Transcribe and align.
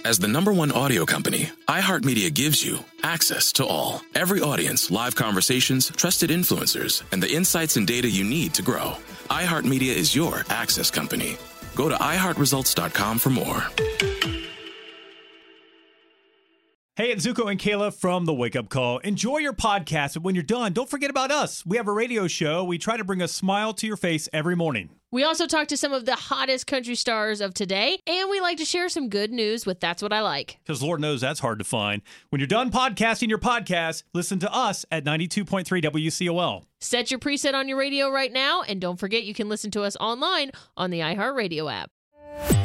As 0.00 0.18
the 0.18 0.26
number 0.26 0.52
one 0.52 0.72
audio 0.72 1.04
company, 1.04 1.50
iHeartMedia 1.68 2.34
gives 2.34 2.64
you 2.64 2.80
access 3.04 3.52
to 3.52 3.64
all. 3.66 4.00
Every 4.16 4.40
audience, 4.40 4.90
live 4.90 5.14
conversations, 5.14 5.90
trusted 5.90 6.30
influencers, 6.30 7.04
and 7.12 7.22
the 7.22 7.32
insights 7.32 7.76
and 7.76 7.86
data 7.86 8.10
you 8.10 8.24
need 8.24 8.52
to 8.54 8.62
grow. 8.62 8.96
iHeartMedia 9.30 9.94
is 9.94 10.14
your 10.14 10.42
access 10.48 10.90
company. 10.90 11.36
Go 11.76 11.88
to 11.88 11.94
iHeartResults.com 11.94 13.18
for 13.20 13.30
more. 13.30 13.64
Hey, 16.96 17.10
it's 17.10 17.24
Zuko 17.24 17.50
and 17.50 17.58
Kayla 17.60 17.94
from 17.94 18.26
the 18.26 18.34
Wake 18.34 18.56
Up 18.56 18.68
Call. 18.68 18.98
Enjoy 18.98 19.38
your 19.38 19.54
podcast, 19.54 20.14
but 20.14 20.24
when 20.24 20.34
you're 20.34 20.44
done, 20.44 20.72
don't 20.72 20.90
forget 20.90 21.10
about 21.10 21.30
us. 21.30 21.64
We 21.64 21.76
have 21.76 21.88
a 21.88 21.92
radio 21.92 22.26
show. 22.26 22.64
We 22.64 22.76
try 22.76 22.96
to 22.96 23.04
bring 23.04 23.22
a 23.22 23.28
smile 23.28 23.72
to 23.74 23.86
your 23.86 23.96
face 23.96 24.28
every 24.32 24.56
morning. 24.56 24.90
We 25.12 25.24
also 25.24 25.46
talk 25.46 25.68
to 25.68 25.76
some 25.76 25.92
of 25.92 26.06
the 26.06 26.14
hottest 26.14 26.66
country 26.66 26.94
stars 26.94 27.42
of 27.42 27.52
today, 27.52 27.98
and 28.06 28.30
we 28.30 28.40
like 28.40 28.56
to 28.56 28.64
share 28.64 28.88
some 28.88 29.10
good 29.10 29.30
news 29.30 29.66
with 29.66 29.78
That's 29.78 30.02
What 30.02 30.10
I 30.10 30.22
Like. 30.22 30.56
Because 30.64 30.82
Lord 30.82 31.02
knows 31.02 31.20
that's 31.20 31.38
hard 31.38 31.58
to 31.58 31.66
find. 31.66 32.00
When 32.30 32.40
you're 32.40 32.46
done 32.46 32.70
podcasting 32.70 33.28
your 33.28 33.36
podcast, 33.36 34.04
listen 34.14 34.38
to 34.38 34.50
us 34.50 34.86
at 34.90 35.04
92.3 35.04 35.66
WCOL. 35.66 36.62
Set 36.80 37.10
your 37.10 37.20
preset 37.20 37.52
on 37.52 37.68
your 37.68 37.76
radio 37.76 38.08
right 38.08 38.32
now, 38.32 38.62
and 38.62 38.80
don't 38.80 38.98
forget 38.98 39.24
you 39.24 39.34
can 39.34 39.50
listen 39.50 39.70
to 39.72 39.82
us 39.82 39.98
online 40.00 40.50
on 40.78 40.88
the 40.88 41.00
iHeartRadio 41.00 41.70
app. 41.70 41.90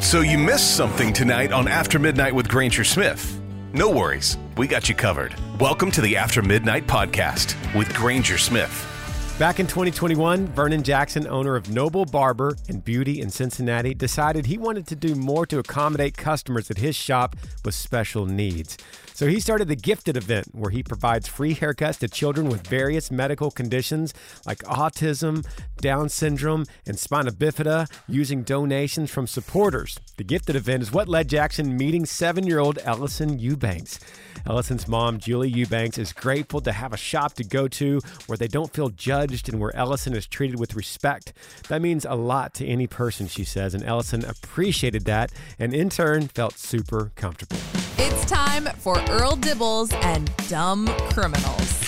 So 0.02 0.22
you 0.22 0.38
missed 0.38 0.78
something 0.78 1.12
tonight 1.12 1.52
on 1.52 1.68
After 1.68 2.00
Midnight 2.00 2.34
with 2.34 2.48
Granger 2.48 2.86
Smith. 2.86 3.42
No 3.74 3.90
worries, 3.90 4.38
we 4.56 4.68
got 4.68 4.88
you 4.88 4.96
covered. 4.96 5.36
Welcome 5.60 5.92
to 5.92 6.00
the 6.00 6.16
After 6.16 6.42
Midnight 6.42 6.88
podcast 6.88 7.58
with 7.78 7.94
Granger 7.94 8.38
Smith. 8.38 8.97
Back 9.40 9.60
in 9.60 9.68
2021, 9.68 10.48
Vernon 10.48 10.82
Jackson, 10.82 11.28
owner 11.28 11.56
of 11.56 11.70
Noble 11.70 12.06
Barber 12.06 12.58
and 12.70 12.84
Beauty 12.84 13.22
in 13.22 13.30
Cincinnati, 13.30 13.94
decided 13.94 14.48
he 14.48 14.58
wanted 14.58 14.88
to 14.88 14.96
do 14.96 15.14
more 15.14 15.46
to 15.46 15.60
accommodate 15.60 16.18
customers 16.18 16.72
at 16.72 16.80
his 16.80 16.96
shop 16.96 17.36
with 17.64 17.76
special 17.76 18.26
needs. 18.26 18.80
So 19.14 19.28
he 19.28 19.40
started 19.40 19.68
the 19.68 19.76
Gifted 19.76 20.18
event 20.18 20.50
where 20.54 20.72
he 20.72 20.82
provides 20.82 21.28
free 21.28 21.54
haircuts 21.54 22.00
to 22.00 22.08
children 22.08 22.50
with 22.50 22.66
various 22.66 23.12
medical 23.12 23.52
conditions 23.52 24.12
like 24.46 24.60
autism, 24.60 25.46
Down 25.82 26.10
syndrome, 26.10 26.66
and 26.88 26.98
spina 26.98 27.32
bifida 27.32 27.92
using 28.08 28.42
donations 28.42 29.12
from 29.12 29.28
supporters. 29.28 30.00
The 30.18 30.24
Gifted 30.24 30.56
event 30.56 30.82
is 30.82 30.92
what 30.92 31.08
led 31.08 31.30
Jackson 31.30 31.78
meeting 31.78 32.08
seven 32.08 32.48
year 32.48 32.60
old 32.60 32.80
Ellison 32.84 33.38
Eubanks. 33.38 34.00
Ellison's 34.46 34.88
mom, 34.88 35.18
Julie 35.18 35.50
Eubanks, 35.50 35.98
is 35.98 36.14
grateful 36.14 36.62
to 36.62 36.72
have 36.72 36.94
a 36.94 36.98
shop 36.98 37.34
to 37.34 37.44
go 37.44 37.68
to 37.68 38.00
where 38.28 38.38
they 38.38 38.48
don't 38.48 38.72
feel 38.72 38.90
judged 38.90 39.27
and 39.28 39.60
where 39.60 39.76
Ellison 39.76 40.16
is 40.16 40.26
treated 40.26 40.60
with 40.60 40.76
respect. 40.76 41.34
That 41.70 41.82
means 41.82 42.06
a 42.06 42.16
lot 42.16 42.54
to 42.56 42.66
any 42.66 42.88
person, 42.88 43.28
she 43.28 43.44
says, 43.44 43.74
and 43.74 43.84
Ellison 43.84 44.24
appreciated 44.26 45.06
that 45.06 45.32
and 45.60 45.74
in 45.74 45.90
turn 45.90 46.28
felt 46.28 46.58
super 46.58 47.12
comfortable. 47.16 47.58
It's 47.98 48.26
time 48.26 48.66
for 48.78 48.98
Earl 49.10 49.36
Dibbles 49.38 49.94
and 50.04 50.32
Dumb 50.50 50.88
Criminals. 51.12 51.87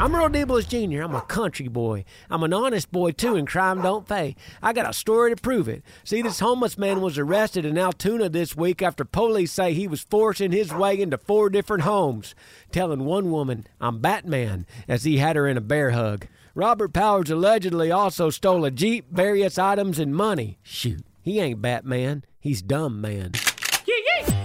I'm 0.00 0.14
Earl 0.14 0.30
Dibbles 0.30 0.66
Jr. 0.66 1.02
I'm 1.02 1.14
a 1.14 1.20
country 1.20 1.68
boy. 1.68 2.06
I'm 2.30 2.42
an 2.42 2.54
honest 2.54 2.90
boy, 2.90 3.10
too, 3.10 3.36
and 3.36 3.46
crime 3.46 3.82
don't 3.82 4.08
pay. 4.08 4.34
I 4.62 4.72
got 4.72 4.88
a 4.88 4.94
story 4.94 5.28
to 5.28 5.36
prove 5.36 5.68
it. 5.68 5.82
See, 6.04 6.22
this 6.22 6.40
homeless 6.40 6.78
man 6.78 7.02
was 7.02 7.18
arrested 7.18 7.66
in 7.66 7.76
Altoona 7.76 8.30
this 8.30 8.56
week 8.56 8.80
after 8.80 9.04
police 9.04 9.52
say 9.52 9.74
he 9.74 9.86
was 9.86 10.00
forcing 10.00 10.52
his 10.52 10.72
way 10.72 10.98
into 10.98 11.18
four 11.18 11.50
different 11.50 11.82
homes, 11.82 12.34
telling 12.72 13.04
one 13.04 13.30
woman, 13.30 13.66
I'm 13.78 13.98
Batman, 13.98 14.64
as 14.88 15.04
he 15.04 15.18
had 15.18 15.36
her 15.36 15.46
in 15.46 15.58
a 15.58 15.60
bear 15.60 15.90
hug. 15.90 16.26
Robert 16.54 16.94
Powers 16.94 17.30
allegedly 17.30 17.92
also 17.92 18.30
stole 18.30 18.64
a 18.64 18.70
Jeep, 18.70 19.12
various 19.12 19.58
items, 19.58 19.98
and 19.98 20.16
money. 20.16 20.56
Shoot, 20.62 21.04
he 21.20 21.40
ain't 21.40 21.60
Batman. 21.60 22.24
He's 22.40 22.62
Dumb 22.62 23.02
Man. 23.02 23.32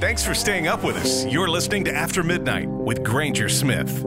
Thanks 0.02 0.22
for 0.22 0.34
staying 0.34 0.68
up 0.68 0.84
with 0.84 0.98
us. 0.98 1.26
You're 1.26 1.48
listening 1.48 1.86
to 1.86 1.96
After 1.96 2.24
Midnight 2.24 2.68
with 2.68 3.04
Granger 3.04 3.48
Smith. 3.48 4.06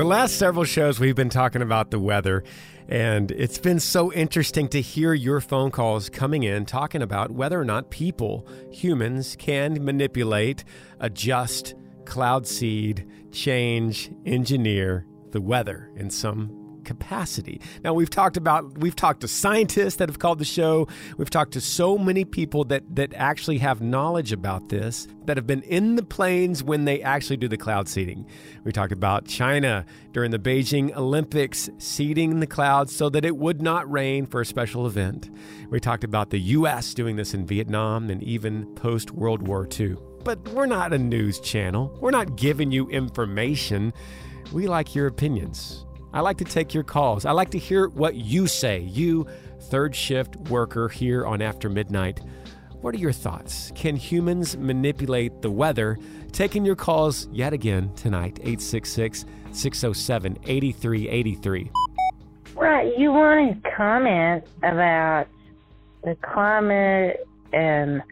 The 0.00 0.06
last 0.06 0.38
several 0.38 0.64
shows 0.64 0.98
we've 0.98 1.14
been 1.14 1.28
talking 1.28 1.60
about 1.60 1.90
the 1.90 1.98
weather, 1.98 2.42
and 2.88 3.30
it's 3.32 3.58
been 3.58 3.78
so 3.78 4.10
interesting 4.14 4.66
to 4.68 4.80
hear 4.80 5.12
your 5.12 5.42
phone 5.42 5.70
calls 5.70 6.08
coming 6.08 6.42
in 6.42 6.64
talking 6.64 7.02
about 7.02 7.32
whether 7.32 7.60
or 7.60 7.66
not 7.66 7.90
people, 7.90 8.48
humans, 8.72 9.36
can 9.38 9.84
manipulate, 9.84 10.64
adjust, 11.00 11.74
cloud 12.06 12.46
seed, 12.46 13.06
change, 13.30 14.10
engineer 14.24 15.04
the 15.32 15.40
weather 15.42 15.90
in 15.96 16.08
some 16.08 16.59
capacity. 16.90 17.60
Now 17.84 17.94
we've 17.94 18.10
talked 18.10 18.36
about 18.36 18.78
we've 18.78 18.96
talked 18.96 19.20
to 19.20 19.28
scientists 19.28 19.94
that 19.96 20.08
have 20.08 20.18
called 20.18 20.40
the 20.40 20.44
show. 20.44 20.88
We've 21.18 21.30
talked 21.30 21.52
to 21.52 21.60
so 21.60 21.96
many 21.96 22.24
people 22.24 22.64
that 22.64 22.82
that 22.96 23.14
actually 23.14 23.58
have 23.58 23.80
knowledge 23.80 24.32
about 24.32 24.70
this 24.70 25.06
that 25.26 25.36
have 25.36 25.46
been 25.46 25.62
in 25.62 25.94
the 25.94 26.02
planes 26.02 26.64
when 26.64 26.86
they 26.86 27.00
actually 27.00 27.36
do 27.36 27.46
the 27.46 27.56
cloud 27.56 27.88
seeding. 27.88 28.26
We 28.64 28.72
talked 28.72 28.90
about 28.90 29.28
China 29.28 29.86
during 30.10 30.32
the 30.32 30.40
Beijing 30.40 30.96
Olympics 30.96 31.70
seeding 31.78 32.40
the 32.40 32.46
clouds 32.48 32.96
so 32.96 33.08
that 33.10 33.24
it 33.24 33.36
would 33.36 33.62
not 33.62 33.88
rain 33.88 34.26
for 34.26 34.40
a 34.40 34.46
special 34.46 34.84
event. 34.88 35.30
We 35.70 35.78
talked 35.78 36.02
about 36.02 36.30
the 36.30 36.40
US 36.58 36.92
doing 36.92 37.14
this 37.14 37.34
in 37.34 37.46
Vietnam 37.46 38.10
and 38.10 38.20
even 38.24 38.66
post 38.74 39.12
World 39.12 39.46
War 39.46 39.68
II. 39.78 39.94
But 40.24 40.40
we're 40.48 40.66
not 40.66 40.92
a 40.92 40.98
news 40.98 41.38
channel. 41.38 41.96
We're 42.00 42.10
not 42.10 42.34
giving 42.34 42.72
you 42.72 42.88
information. 42.88 43.92
We 44.52 44.66
like 44.66 44.96
your 44.96 45.06
opinions. 45.06 45.86
I 46.12 46.20
like 46.20 46.38
to 46.38 46.44
take 46.44 46.74
your 46.74 46.82
calls. 46.82 47.24
I 47.24 47.30
like 47.30 47.50
to 47.50 47.58
hear 47.58 47.88
what 47.88 48.16
you 48.16 48.48
say, 48.48 48.80
you 48.80 49.26
third 49.60 49.94
shift 49.94 50.36
worker 50.48 50.88
here 50.88 51.24
on 51.24 51.40
After 51.40 51.68
Midnight. 51.68 52.20
What 52.80 52.94
are 52.94 52.98
your 52.98 53.12
thoughts? 53.12 53.70
Can 53.76 53.94
humans 53.94 54.56
manipulate 54.56 55.42
the 55.42 55.50
weather? 55.50 55.98
Taking 56.32 56.64
your 56.64 56.74
calls 56.74 57.28
yet 57.30 57.52
again 57.52 57.94
tonight, 57.94 58.38
866 58.40 59.24
607 59.52 60.38
8383. 60.44 61.70
Right, 62.56 62.98
you 62.98 63.12
want 63.12 63.62
to 63.62 63.70
comment 63.70 64.44
about 64.62 65.28
the 66.02 66.16
climate, 66.22 67.20
and 67.52 68.02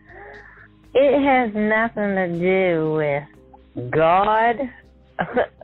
it 0.95 1.23
has 1.25 1.53
nothing 1.55 2.15
to 2.15 2.39
do 2.39 2.93
with 2.95 3.91
God 3.91 4.71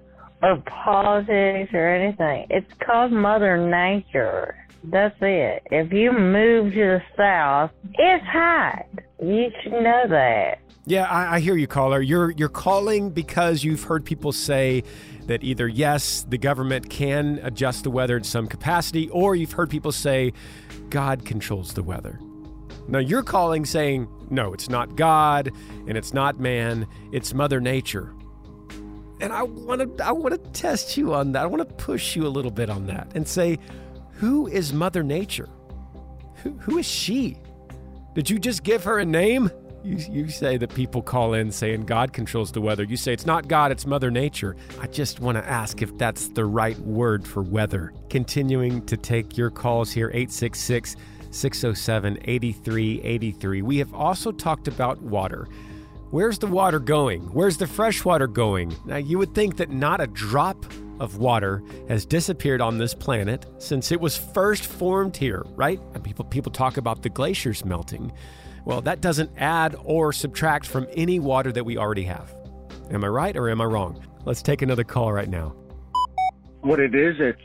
or 0.44 0.62
politics 0.66 1.72
or 1.72 1.88
anything. 1.88 2.46
It's 2.50 2.70
called 2.84 3.12
Mother 3.12 3.56
Nature. 3.56 4.54
That's 4.84 5.16
it. 5.22 5.62
If 5.70 5.90
you 5.92 6.12
move 6.12 6.74
to 6.74 6.78
the 6.78 7.02
south, 7.16 7.70
it's 7.94 8.24
hot. 8.26 8.86
You 9.22 9.50
should 9.62 9.72
know 9.72 10.04
that. 10.10 10.58
Yeah, 10.84 11.04
I, 11.04 11.36
I 11.36 11.40
hear 11.40 11.56
you, 11.56 11.66
caller. 11.66 12.02
You're 12.02 12.32
you're 12.32 12.50
calling 12.50 13.08
because 13.10 13.64
you've 13.64 13.84
heard 13.84 14.04
people 14.04 14.32
say 14.32 14.84
that 15.26 15.42
either 15.42 15.66
yes, 15.66 16.26
the 16.28 16.36
government 16.36 16.90
can 16.90 17.40
adjust 17.42 17.84
the 17.84 17.90
weather 17.90 18.18
in 18.18 18.24
some 18.24 18.46
capacity, 18.46 19.08
or 19.08 19.34
you've 19.34 19.52
heard 19.52 19.70
people 19.70 19.92
say 19.92 20.34
God 20.90 21.24
controls 21.24 21.72
the 21.72 21.82
weather. 21.82 22.20
Now 22.86 22.98
you're 22.98 23.22
calling 23.22 23.64
saying 23.64 24.08
no, 24.28 24.52
it's 24.52 24.68
not 24.68 24.94
God 24.94 25.50
and 25.88 25.96
it's 25.96 26.12
not 26.12 26.38
man, 26.38 26.86
it's 27.12 27.32
Mother 27.32 27.62
Nature. 27.62 28.12
And 29.24 29.32
I 29.32 29.42
want 29.42 29.96
to 29.96 30.04
I 30.04 30.12
want 30.12 30.34
to 30.34 30.50
test 30.50 30.98
you 30.98 31.14
on 31.14 31.32
that. 31.32 31.44
I 31.44 31.46
want 31.46 31.66
to 31.66 31.74
push 31.76 32.14
you 32.14 32.26
a 32.26 32.28
little 32.28 32.50
bit 32.50 32.68
on 32.68 32.86
that 32.88 33.10
and 33.14 33.26
say, 33.26 33.58
who 34.12 34.48
is 34.48 34.74
Mother 34.74 35.02
Nature? 35.02 35.48
Who, 36.42 36.50
who 36.58 36.76
is 36.76 36.84
she? 36.84 37.38
Did 38.14 38.28
you 38.28 38.38
just 38.38 38.64
give 38.64 38.84
her 38.84 38.98
a 38.98 39.04
name? 39.06 39.50
You, 39.82 39.96
you 39.96 40.28
say 40.28 40.58
that 40.58 40.74
people 40.74 41.00
call 41.00 41.32
in 41.32 41.50
saying 41.50 41.86
God 41.86 42.12
controls 42.12 42.52
the 42.52 42.60
weather. 42.60 42.84
You 42.84 42.98
say 42.98 43.14
it's 43.14 43.24
not 43.24 43.48
God, 43.48 43.72
it's 43.72 43.86
Mother 43.86 44.10
Nature. 44.10 44.56
I 44.78 44.88
just 44.88 45.20
want 45.20 45.38
to 45.38 45.48
ask 45.48 45.80
if 45.80 45.96
that's 45.96 46.28
the 46.28 46.44
right 46.44 46.78
word 46.80 47.26
for 47.26 47.42
weather. 47.42 47.94
Continuing 48.10 48.84
to 48.84 48.98
take 48.98 49.38
your 49.38 49.48
calls 49.48 49.90
here, 49.90 50.08
866 50.08 50.96
607 51.30 52.18
8383. 52.26 53.62
We 53.62 53.78
have 53.78 53.94
also 53.94 54.32
talked 54.32 54.68
about 54.68 55.00
water. 55.00 55.48
Where's 56.10 56.38
the 56.38 56.46
water 56.46 56.78
going? 56.78 57.22
Where's 57.32 57.56
the 57.56 57.66
fresh 57.66 58.04
water 58.04 58.26
going? 58.26 58.76
Now, 58.84 58.96
you 58.96 59.18
would 59.18 59.34
think 59.34 59.56
that 59.56 59.70
not 59.70 60.00
a 60.00 60.06
drop 60.06 60.64
of 61.00 61.18
water 61.18 61.62
has 61.88 62.06
disappeared 62.06 62.60
on 62.60 62.78
this 62.78 62.94
planet 62.94 63.46
since 63.58 63.90
it 63.90 64.00
was 64.00 64.16
first 64.16 64.64
formed 64.64 65.16
here, 65.16 65.44
right? 65.56 65.80
And 65.94 66.04
people 66.04 66.24
people 66.24 66.52
talk 66.52 66.76
about 66.76 67.02
the 67.02 67.08
glaciers 67.08 67.64
melting. 67.64 68.12
Well, 68.64 68.80
that 68.82 69.00
doesn't 69.00 69.30
add 69.36 69.76
or 69.82 70.12
subtract 70.12 70.66
from 70.66 70.86
any 70.92 71.18
water 71.18 71.50
that 71.52 71.64
we 71.64 71.76
already 71.76 72.04
have. 72.04 72.32
Am 72.90 73.02
I 73.02 73.08
right 73.08 73.36
or 73.36 73.50
am 73.50 73.60
I 73.60 73.64
wrong? 73.64 74.00
Let's 74.24 74.40
take 74.42 74.62
another 74.62 74.84
call 74.84 75.12
right 75.12 75.28
now. 75.28 75.54
What 76.60 76.80
it 76.80 76.94
is, 76.94 77.16
it's 77.18 77.40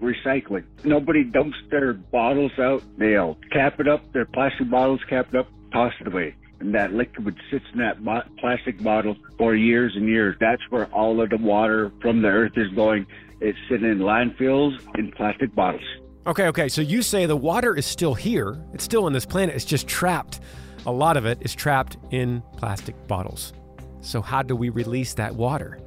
recycling. 0.00 0.64
Nobody 0.84 1.24
dumps 1.24 1.56
their 1.70 1.92
bottles 1.92 2.52
out. 2.58 2.82
They'll 2.96 3.36
cap 3.50 3.80
it 3.80 3.88
up, 3.88 4.12
their 4.12 4.24
plastic 4.26 4.70
bottles 4.70 5.00
cap 5.08 5.28
it 5.34 5.40
up, 5.40 5.48
toss 5.72 5.92
it 6.00 6.06
away. 6.06 6.36
And 6.62 6.76
that 6.76 6.92
liquid 6.92 7.36
sits 7.50 7.64
in 7.72 7.80
that 7.80 8.04
bo- 8.04 8.22
plastic 8.38 8.80
bottle 8.84 9.16
for 9.36 9.56
years 9.56 9.94
and 9.96 10.06
years. 10.06 10.36
That's 10.38 10.62
where 10.70 10.86
all 10.94 11.20
of 11.20 11.30
the 11.30 11.36
water 11.36 11.90
from 12.00 12.22
the 12.22 12.28
earth 12.28 12.52
is 12.54 12.68
going. 12.68 13.04
It's 13.40 13.58
sitting 13.68 13.90
in 13.90 13.98
landfills 13.98 14.78
in 14.96 15.10
plastic 15.10 15.52
bottles. 15.56 15.82
Okay, 16.24 16.46
okay. 16.46 16.68
So 16.68 16.80
you 16.80 17.02
say 17.02 17.26
the 17.26 17.36
water 17.36 17.74
is 17.74 17.84
still 17.84 18.14
here. 18.14 18.64
It's 18.72 18.84
still 18.84 19.06
on 19.06 19.12
this 19.12 19.26
planet. 19.26 19.56
It's 19.56 19.64
just 19.64 19.88
trapped. 19.88 20.38
A 20.86 20.92
lot 20.92 21.16
of 21.16 21.26
it 21.26 21.38
is 21.40 21.52
trapped 21.52 21.96
in 22.12 22.44
plastic 22.56 22.94
bottles. 23.08 23.52
So 24.00 24.22
how 24.22 24.42
do 24.42 24.54
we 24.54 24.68
release 24.68 25.14
that 25.14 25.34
water? 25.34 25.80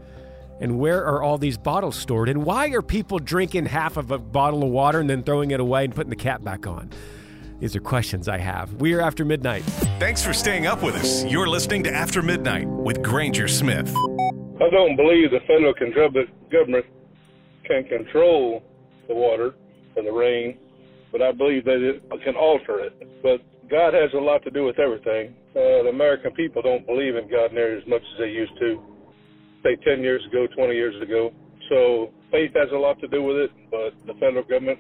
And 0.60 0.78
where 0.78 1.06
are 1.06 1.24
all 1.24 1.38
these 1.38 1.58
bottles 1.58 1.96
stored? 1.96 2.28
And 2.28 2.44
why 2.44 2.68
are 2.72 2.82
people 2.82 3.20
drinking 3.20 3.68
half 3.68 3.96
of 3.96 4.12
a 4.12 4.18
bottle 4.18 4.62
of 4.62 4.72
water 4.72 5.00
and 5.00 5.10
then 5.10 5.24
throwing 5.24 5.52
it 5.52 5.62
away 5.62 5.86
and 5.86 5.96
putting 5.96 6.10
the 6.10 6.18
cap 6.18 6.44
back 6.44 6.68
on? 6.68 6.90
These 7.60 7.76
are 7.76 7.80
questions 7.80 8.28
I 8.28 8.38
have. 8.38 8.74
We 8.74 8.94
are 8.94 9.02
after 9.02 9.24
midnight. 9.24 9.64
Thanks 9.98 10.22
for 10.22 10.34
staying 10.34 10.68
up 10.68 10.84
with 10.84 10.96
us. 10.96 11.24
You're 11.24 11.48
listening 11.48 11.84
to 11.84 11.92
After 11.92 12.22
Midnight 12.22 12.68
with 12.68 13.02
Granger 13.02 13.48
Smith. 13.48 13.88
I 14.60 14.70
don't 14.70 14.98
believe 14.98 15.32
the 15.32 15.40
federal 15.48 15.74
control- 15.74 16.12
government 16.52 16.86
can 17.64 17.86
control 17.86 18.62
the 19.08 19.16
water 19.16 19.56
and 19.96 20.06
the 20.06 20.12
rain, 20.12 20.58
but 21.14 21.22
I 21.22 21.32
believe 21.32 21.64
that 21.64 21.82
it 21.82 22.04
can 22.24 22.36
alter 22.36 22.80
it. 22.80 23.24
But 23.24 23.40
God 23.70 23.94
has 23.94 24.12
a 24.14 24.18
lot 24.18 24.44
to 24.44 24.52
do 24.52 24.66
with 24.66 24.78
everything. 24.78 25.34
Uh, 25.56 25.84
the 25.84 25.90
American 25.90 26.34
people 26.34 26.62
don't 26.62 26.86
believe 26.86 27.16
in 27.16 27.30
God 27.30 27.54
near 27.54 27.78
as 27.78 27.88
much 27.88 28.02
as 28.02 28.20
they 28.20 28.30
used 28.30 28.54
to, 28.60 28.82
say 29.64 29.78
10 29.78 30.02
years 30.02 30.22
ago, 30.28 30.46
20 30.56 30.74
years 30.74 31.02
ago. 31.02 31.32
So 31.70 32.12
faith 32.32 32.52
has 32.54 32.70
a 32.74 32.78
lot 32.78 33.00
to 33.00 33.08
do 33.08 33.24
with 33.24 33.38
it, 33.38 33.52
but 33.72 33.94
the 34.06 34.14
federal 34.20 34.44
government 34.44 34.80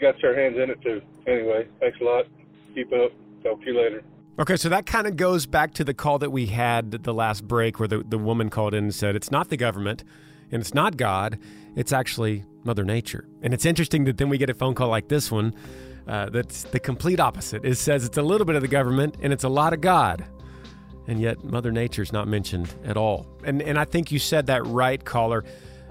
got 0.00 0.14
their 0.20 0.38
hands 0.38 0.56
in 0.62 0.70
it 0.70 0.80
too. 0.82 1.00
Anyway, 1.26 1.68
thanks 1.80 1.98
a 2.00 2.04
lot. 2.04 2.26
Keep 2.74 2.92
up. 2.92 3.12
Talk 3.42 3.60
to 3.60 3.66
you 3.66 3.80
later. 3.80 4.02
Okay, 4.38 4.56
so 4.56 4.68
that 4.68 4.86
kind 4.86 5.06
of 5.06 5.16
goes 5.16 5.46
back 5.46 5.74
to 5.74 5.84
the 5.84 5.92
call 5.92 6.18
that 6.18 6.30
we 6.30 6.46
had 6.46 6.90
the 6.90 7.12
last 7.12 7.46
break 7.46 7.78
where 7.78 7.88
the, 7.88 7.98
the 8.08 8.18
woman 8.18 8.48
called 8.48 8.74
in 8.74 8.84
and 8.84 8.94
said, 8.94 9.16
It's 9.16 9.30
not 9.30 9.48
the 9.48 9.56
government 9.56 10.04
and 10.50 10.60
it's 10.60 10.74
not 10.74 10.96
God, 10.96 11.38
it's 11.76 11.92
actually 11.92 12.44
Mother 12.64 12.84
Nature. 12.84 13.28
And 13.42 13.54
it's 13.54 13.64
interesting 13.64 14.04
that 14.04 14.18
then 14.18 14.28
we 14.28 14.38
get 14.38 14.50
a 14.50 14.54
phone 14.54 14.74
call 14.74 14.88
like 14.88 15.08
this 15.08 15.30
one 15.30 15.54
uh, 16.08 16.28
that's 16.30 16.64
the 16.64 16.80
complete 16.80 17.20
opposite. 17.20 17.64
It 17.64 17.76
says 17.76 18.04
it's 18.04 18.16
a 18.16 18.22
little 18.22 18.44
bit 18.44 18.56
of 18.56 18.62
the 18.62 18.68
government 18.68 19.16
and 19.20 19.32
it's 19.32 19.44
a 19.44 19.48
lot 19.48 19.72
of 19.72 19.80
God. 19.80 20.24
And 21.06 21.20
yet 21.20 21.44
Mother 21.44 21.72
Nature's 21.72 22.12
not 22.12 22.28
mentioned 22.28 22.74
at 22.84 22.96
all. 22.96 23.26
And, 23.44 23.62
and 23.62 23.78
I 23.78 23.84
think 23.84 24.12
you 24.12 24.18
said 24.18 24.46
that 24.46 24.64
right, 24.66 25.04
caller. 25.04 25.44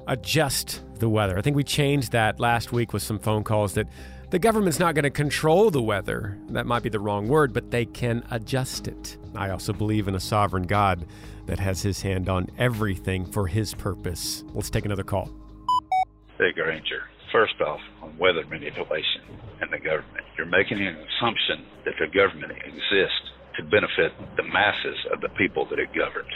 Adjust 0.07 0.81
the 0.99 1.09
weather. 1.09 1.37
I 1.37 1.41
think 1.41 1.55
we 1.55 1.63
changed 1.63 2.11
that 2.11 2.39
last 2.39 2.71
week 2.71 2.93
with 2.93 3.01
some 3.03 3.19
phone 3.19 3.43
calls 3.43 3.73
that 3.73 3.87
the 4.29 4.39
government's 4.39 4.79
not 4.79 4.93
going 4.93 5.03
to 5.03 5.09
control 5.09 5.71
the 5.71 5.81
weather. 5.81 6.37
That 6.49 6.67
might 6.67 6.83
be 6.83 6.89
the 6.89 6.99
wrong 6.99 7.27
word, 7.27 7.51
but 7.53 7.71
they 7.71 7.85
can 7.85 8.23
adjust 8.29 8.87
it. 8.87 9.17
I 9.35 9.49
also 9.49 9.73
believe 9.73 10.07
in 10.07 10.15
a 10.15 10.19
sovereign 10.19 10.63
God 10.63 11.05
that 11.47 11.57
has 11.59 11.81
his 11.81 12.01
hand 12.01 12.29
on 12.29 12.47
everything 12.57 13.25
for 13.25 13.47
his 13.47 13.73
purpose. 13.73 14.43
Let's 14.53 14.69
take 14.69 14.85
another 14.85 15.03
call. 15.03 15.31
Hey, 16.37 16.51
Granger. 16.53 17.03
First 17.31 17.59
off, 17.61 17.79
on 18.01 18.17
weather 18.17 18.45
manipulation 18.45 19.21
and 19.61 19.71
the 19.71 19.79
government, 19.79 20.25
you're 20.37 20.47
making 20.47 20.79
an 20.79 20.95
assumption 20.95 21.65
that 21.85 21.95
the 21.99 22.07
government 22.07 22.51
exists 22.51 23.33
to 23.57 23.63
benefit 23.63 24.13
the 24.37 24.43
masses 24.43 24.97
of 25.11 25.21
the 25.21 25.29
people 25.29 25.65
that 25.69 25.79
it 25.79 25.89
governs. 25.93 26.33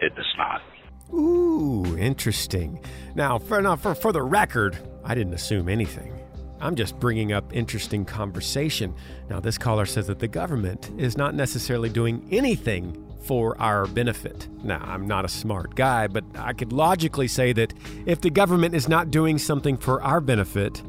It 0.00 0.14
does 0.14 0.32
not. 0.36 0.62
Ooh, 1.12 1.96
interesting. 1.96 2.82
Now, 3.14 3.38
for, 3.38 3.60
now 3.60 3.76
for, 3.76 3.94
for 3.94 4.12
the 4.12 4.22
record, 4.22 4.78
I 5.04 5.14
didn't 5.14 5.34
assume 5.34 5.68
anything. 5.68 6.16
I'm 6.60 6.74
just 6.76 6.98
bringing 7.00 7.32
up 7.32 7.54
interesting 7.54 8.04
conversation. 8.04 8.94
Now, 9.28 9.40
this 9.40 9.56
caller 9.56 9.86
says 9.86 10.06
that 10.08 10.18
the 10.18 10.28
government 10.28 10.90
is 10.98 11.16
not 11.16 11.34
necessarily 11.34 11.88
doing 11.88 12.26
anything 12.30 13.06
for 13.22 13.60
our 13.60 13.86
benefit. 13.86 14.48
Now, 14.62 14.82
I'm 14.84 15.06
not 15.06 15.24
a 15.24 15.28
smart 15.28 15.74
guy, 15.74 16.06
but 16.06 16.24
I 16.34 16.52
could 16.52 16.72
logically 16.72 17.28
say 17.28 17.52
that 17.54 17.72
if 18.06 18.20
the 18.20 18.30
government 18.30 18.74
is 18.74 18.88
not 18.88 19.10
doing 19.10 19.38
something 19.38 19.76
for 19.76 20.02
our 20.02 20.20
benefit, 20.20 20.82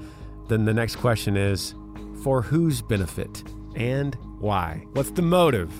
then 0.47 0.65
the 0.65 0.73
next 0.73 0.97
question 0.97 1.37
is 1.37 1.73
for 2.23 2.41
whose 2.41 2.81
benefit 2.81 3.43
and 3.75 4.15
why? 4.39 4.85
What's 4.93 5.11
the 5.11 5.21
motive? 5.21 5.71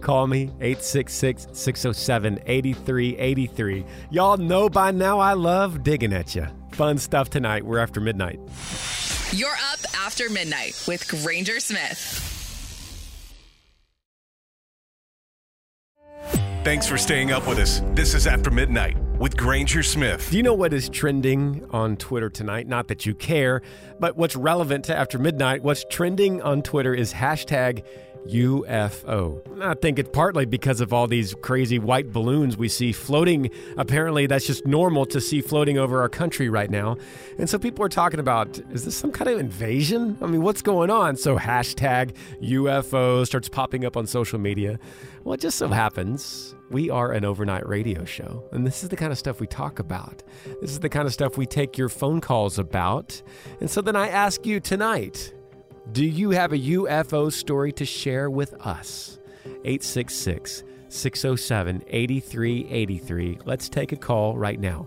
Call 0.00 0.26
me 0.26 0.44
866 0.60 1.48
607 1.52 2.40
8383. 2.46 3.84
Y'all 4.10 4.36
know 4.36 4.68
by 4.68 4.90
now 4.90 5.18
I 5.18 5.34
love 5.34 5.82
digging 5.82 6.12
at 6.12 6.34
you. 6.34 6.46
Fun 6.72 6.98
stuff 6.98 7.30
tonight. 7.30 7.64
We're 7.64 7.78
after 7.78 8.00
midnight. 8.00 8.40
You're 9.32 9.50
up 9.50 9.80
after 9.96 10.30
midnight 10.30 10.82
with 10.86 11.08
Granger 11.08 11.60
Smith. 11.60 12.24
Thanks 16.64 16.86
for 16.86 16.98
staying 16.98 17.32
up 17.32 17.48
with 17.48 17.58
us. 17.58 17.80
This 17.94 18.14
is 18.14 18.26
After 18.26 18.50
Midnight 18.50 18.98
with 19.18 19.36
Granger 19.36 19.82
Smith. 19.82 20.28
Do 20.30 20.36
you 20.36 20.42
know 20.42 20.52
what 20.52 20.74
is 20.74 20.88
trending 20.88 21.66
on 21.70 21.96
Twitter 21.96 22.28
tonight? 22.28 22.66
Not 22.66 22.88
that 22.88 23.06
you 23.06 23.14
care, 23.14 23.62
but 23.98 24.16
what's 24.16 24.36
relevant 24.36 24.84
to 24.86 24.94
After 24.94 25.18
Midnight, 25.18 25.62
what's 25.62 25.84
trending 25.88 26.42
on 26.42 26.60
Twitter 26.62 26.92
is 26.92 27.14
hashtag 27.14 27.84
UFO. 28.26 29.62
I 29.62 29.74
think 29.74 29.98
it's 29.98 30.10
partly 30.12 30.44
because 30.44 30.80
of 30.80 30.92
all 30.92 31.06
these 31.06 31.34
crazy 31.42 31.78
white 31.78 32.12
balloons 32.12 32.56
we 32.56 32.68
see 32.68 32.92
floating. 32.92 33.50
Apparently, 33.76 34.26
that's 34.26 34.46
just 34.46 34.66
normal 34.66 35.06
to 35.06 35.20
see 35.20 35.40
floating 35.40 35.78
over 35.78 36.00
our 36.00 36.08
country 36.08 36.48
right 36.48 36.70
now. 36.70 36.96
And 37.38 37.48
so 37.48 37.58
people 37.58 37.84
are 37.84 37.88
talking 37.88 38.20
about 38.20 38.58
is 38.70 38.84
this 38.84 38.96
some 38.96 39.12
kind 39.12 39.30
of 39.30 39.38
invasion? 39.38 40.18
I 40.20 40.26
mean, 40.26 40.42
what's 40.42 40.62
going 40.62 40.90
on? 40.90 41.16
So, 41.16 41.38
hashtag 41.38 42.14
UFO 42.42 43.26
starts 43.26 43.48
popping 43.48 43.84
up 43.84 43.96
on 43.96 44.06
social 44.06 44.38
media. 44.38 44.78
Well, 45.24 45.34
it 45.34 45.40
just 45.40 45.58
so 45.58 45.68
happens 45.68 46.54
we 46.70 46.90
are 46.90 47.12
an 47.12 47.24
overnight 47.24 47.66
radio 47.66 48.04
show, 48.04 48.44
and 48.52 48.66
this 48.66 48.82
is 48.82 48.88
the 48.88 48.96
kind 48.96 49.12
of 49.12 49.18
stuff 49.18 49.40
we 49.40 49.46
talk 49.46 49.78
about. 49.78 50.22
This 50.60 50.70
is 50.70 50.80
the 50.80 50.88
kind 50.88 51.06
of 51.06 51.12
stuff 51.12 51.38
we 51.38 51.46
take 51.46 51.78
your 51.78 51.88
phone 51.88 52.20
calls 52.20 52.58
about. 52.58 53.22
And 53.60 53.70
so 53.70 53.80
then 53.80 53.96
I 53.96 54.08
ask 54.08 54.44
you 54.44 54.60
tonight 54.60 55.32
do 55.92 56.04
you 56.04 56.30
have 56.30 56.52
a 56.52 56.58
UFO 56.58 57.32
story 57.32 57.72
to 57.72 57.84
share 57.86 58.28
with 58.28 58.54
us? 58.66 59.18
866 59.64 60.62
607 60.88 61.82
8383. 61.86 63.38
Let's 63.44 63.68
take 63.68 63.92
a 63.92 63.96
call 63.96 64.36
right 64.36 64.60
now. 64.60 64.86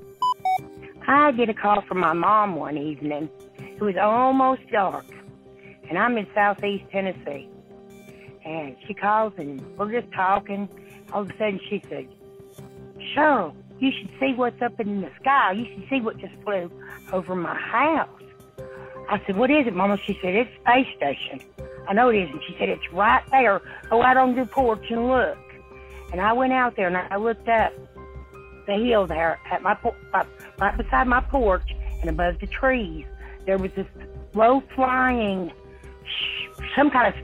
I 1.08 1.32
get 1.32 1.50
a 1.50 1.54
call 1.54 1.82
from 1.82 2.00
my 2.00 2.14
mom 2.14 2.56
one 2.56 2.78
evening. 2.78 3.30
It 3.58 3.82
was 3.82 3.96
almost 4.00 4.62
dark, 4.72 5.06
and 5.90 5.98
I'm 5.98 6.18
in 6.18 6.28
southeast 6.36 6.86
Tennessee. 6.92 7.50
And 8.46 8.76
she 8.88 8.94
calls, 8.94 9.34
and 9.38 9.60
we're 9.78 10.00
just 10.00 10.14
talking. 10.14 10.70
All 11.14 11.22
of 11.22 11.30
a 11.30 11.34
sudden, 11.34 11.60
she 11.68 11.84
said, 11.90 12.08
Cheryl, 13.16 13.56
you 13.80 13.92
should 13.92 14.10
see 14.20 14.34
what's 14.36 14.62
up 14.62 14.80
in 14.80 15.02
the 15.02 15.10
sky. 15.20 15.54
You 15.54 15.66
should 15.66 15.90
see 15.90 16.00
what 16.00 16.18
just 16.20 16.34
flew 16.44 16.72
over 17.12 17.36
my 17.36 17.58
house. 17.58 18.21
I 19.12 19.22
said, 19.26 19.36
What 19.36 19.52
is 19.52 19.68
it, 19.68 19.76
Mama? 19.76 19.98
She 20.06 20.18
said, 20.22 20.36
It's 20.36 20.50
Space 20.62 20.88
Station. 20.96 21.42
I 21.88 21.94
know 21.94 22.10
it 22.10 22.16
is. 22.16 22.30
And 22.30 22.40
she 22.48 22.56
said, 22.58 22.70
It's 22.70 22.94
right 22.94 23.22
there. 23.30 23.62
Go 23.90 24.02
out 24.02 24.16
on 24.16 24.36
your 24.36 24.46
porch 24.46 24.86
and 24.90 25.10
look. 25.10 25.38
And 26.14 26.22
I 26.22 26.32
went 26.32 26.54
out 26.54 26.78
there 26.78 26.88
and 26.88 26.98
I 26.98 27.18
looked 27.18 27.48
up 27.50 27.74
the 28.68 28.74
hill 28.74 29.08
there 29.08 29.38
at 29.52 29.62
my 29.62 29.78
right 30.60 30.78
beside 30.78 31.08
my 31.08 31.20
porch 31.22 31.76
and 32.00 32.10
above 32.10 32.40
the 32.40 32.48
trees. 32.48 33.06
There 33.46 33.58
was 33.58 33.72
this 33.76 33.88
low 34.34 34.64
flying, 34.76 35.52
some 36.76 36.90
kind 36.90 37.14
of 37.14 37.20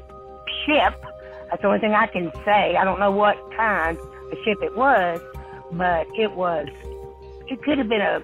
ship. 0.66 1.02
That's 1.50 1.62
the 1.62 1.68
only 1.68 1.80
thing 1.80 1.94
I 1.94 2.08
can 2.08 2.32
say. 2.44 2.76
I 2.76 2.84
don't 2.84 3.00
know 3.00 3.12
what 3.12 3.38
kind 3.56 3.98
of 3.98 4.38
ship 4.44 4.58
it 4.62 4.76
was, 4.76 5.22
but 5.72 6.06
it 6.18 6.34
was. 6.34 6.68
It 7.48 7.64
could 7.64 7.78
have 7.78 7.88
been 7.88 8.02
a 8.02 8.22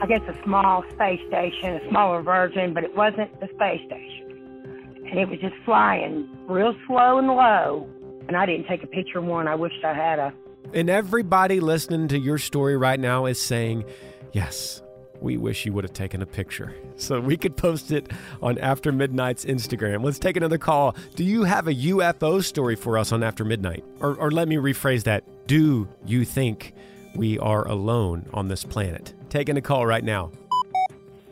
I 0.00 0.06
guess 0.06 0.20
a 0.28 0.44
small 0.44 0.84
space 0.92 1.20
station, 1.26 1.74
a 1.74 1.88
smaller 1.88 2.22
version, 2.22 2.72
but 2.72 2.84
it 2.84 2.96
wasn't 2.96 3.32
the 3.40 3.48
space 3.48 3.84
station. 3.86 5.04
And 5.10 5.18
it 5.18 5.28
was 5.28 5.40
just 5.40 5.56
flying 5.64 6.28
real 6.46 6.74
slow 6.86 7.18
and 7.18 7.26
low. 7.26 7.88
And 8.28 8.36
I 8.36 8.46
didn't 8.46 8.66
take 8.68 8.84
a 8.84 8.86
picture 8.86 9.18
of 9.18 9.24
one. 9.24 9.48
I 9.48 9.56
wished 9.56 9.84
I 9.84 9.94
had 9.94 10.18
a. 10.20 10.32
And 10.72 10.88
everybody 10.88 11.58
listening 11.58 12.08
to 12.08 12.18
your 12.18 12.38
story 12.38 12.76
right 12.76 13.00
now 13.00 13.26
is 13.26 13.40
saying, 13.40 13.86
yes, 14.32 14.82
we 15.20 15.36
wish 15.36 15.66
you 15.66 15.72
would 15.72 15.82
have 15.82 15.94
taken 15.94 16.22
a 16.22 16.26
picture 16.26 16.76
so 16.96 17.18
we 17.20 17.36
could 17.36 17.56
post 17.56 17.90
it 17.90 18.12
on 18.40 18.56
After 18.58 18.92
Midnight's 18.92 19.44
Instagram. 19.44 20.04
Let's 20.04 20.20
take 20.20 20.36
another 20.36 20.58
call. 20.58 20.94
Do 21.16 21.24
you 21.24 21.42
have 21.42 21.66
a 21.66 21.74
UFO 21.74 22.44
story 22.44 22.76
for 22.76 22.98
us 22.98 23.10
on 23.10 23.24
After 23.24 23.44
Midnight? 23.44 23.84
Or, 23.98 24.14
or 24.14 24.30
let 24.30 24.46
me 24.46 24.56
rephrase 24.56 25.04
that. 25.04 25.24
Do 25.48 25.88
you 26.06 26.24
think 26.24 26.74
we 27.14 27.38
are 27.38 27.66
alone 27.66 28.26
on 28.32 28.48
this 28.48 28.64
planet? 28.64 29.14
Taking 29.28 29.56
a 29.56 29.60
call 29.60 29.86
right 29.86 30.04
now. 30.04 30.30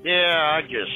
Yeah, 0.05 0.59
I 0.59 0.63
just 0.63 0.93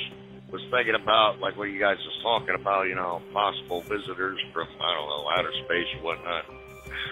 was 0.52 0.62
thinking 0.70 0.94
about 0.94 1.40
like 1.40 1.56
what 1.56 1.64
you 1.64 1.78
guys 1.78 1.96
was 1.98 2.18
talking 2.22 2.54
about, 2.54 2.88
you 2.88 2.94
know, 2.94 3.22
possible 3.32 3.82
visitors 3.82 4.38
from 4.52 4.68
I 4.80 4.94
don't 4.94 5.08
know 5.08 5.28
outer 5.30 5.52
space 5.64 5.86
or 5.96 6.04
whatnot. 6.04 6.44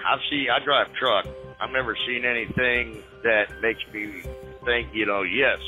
I've 0.07 0.21
seen 0.31 0.49
I 0.51 0.65
drive 0.65 0.93
truck. 0.95 1.27
I've 1.61 1.71
never 1.71 1.97
seen 2.07 2.25
anything 2.25 3.03
that 3.25 3.47
makes 3.61 3.81
me 3.93 4.23
think, 4.65 4.95
you 4.95 5.07
know, 5.07 5.23
yes, 5.23 5.59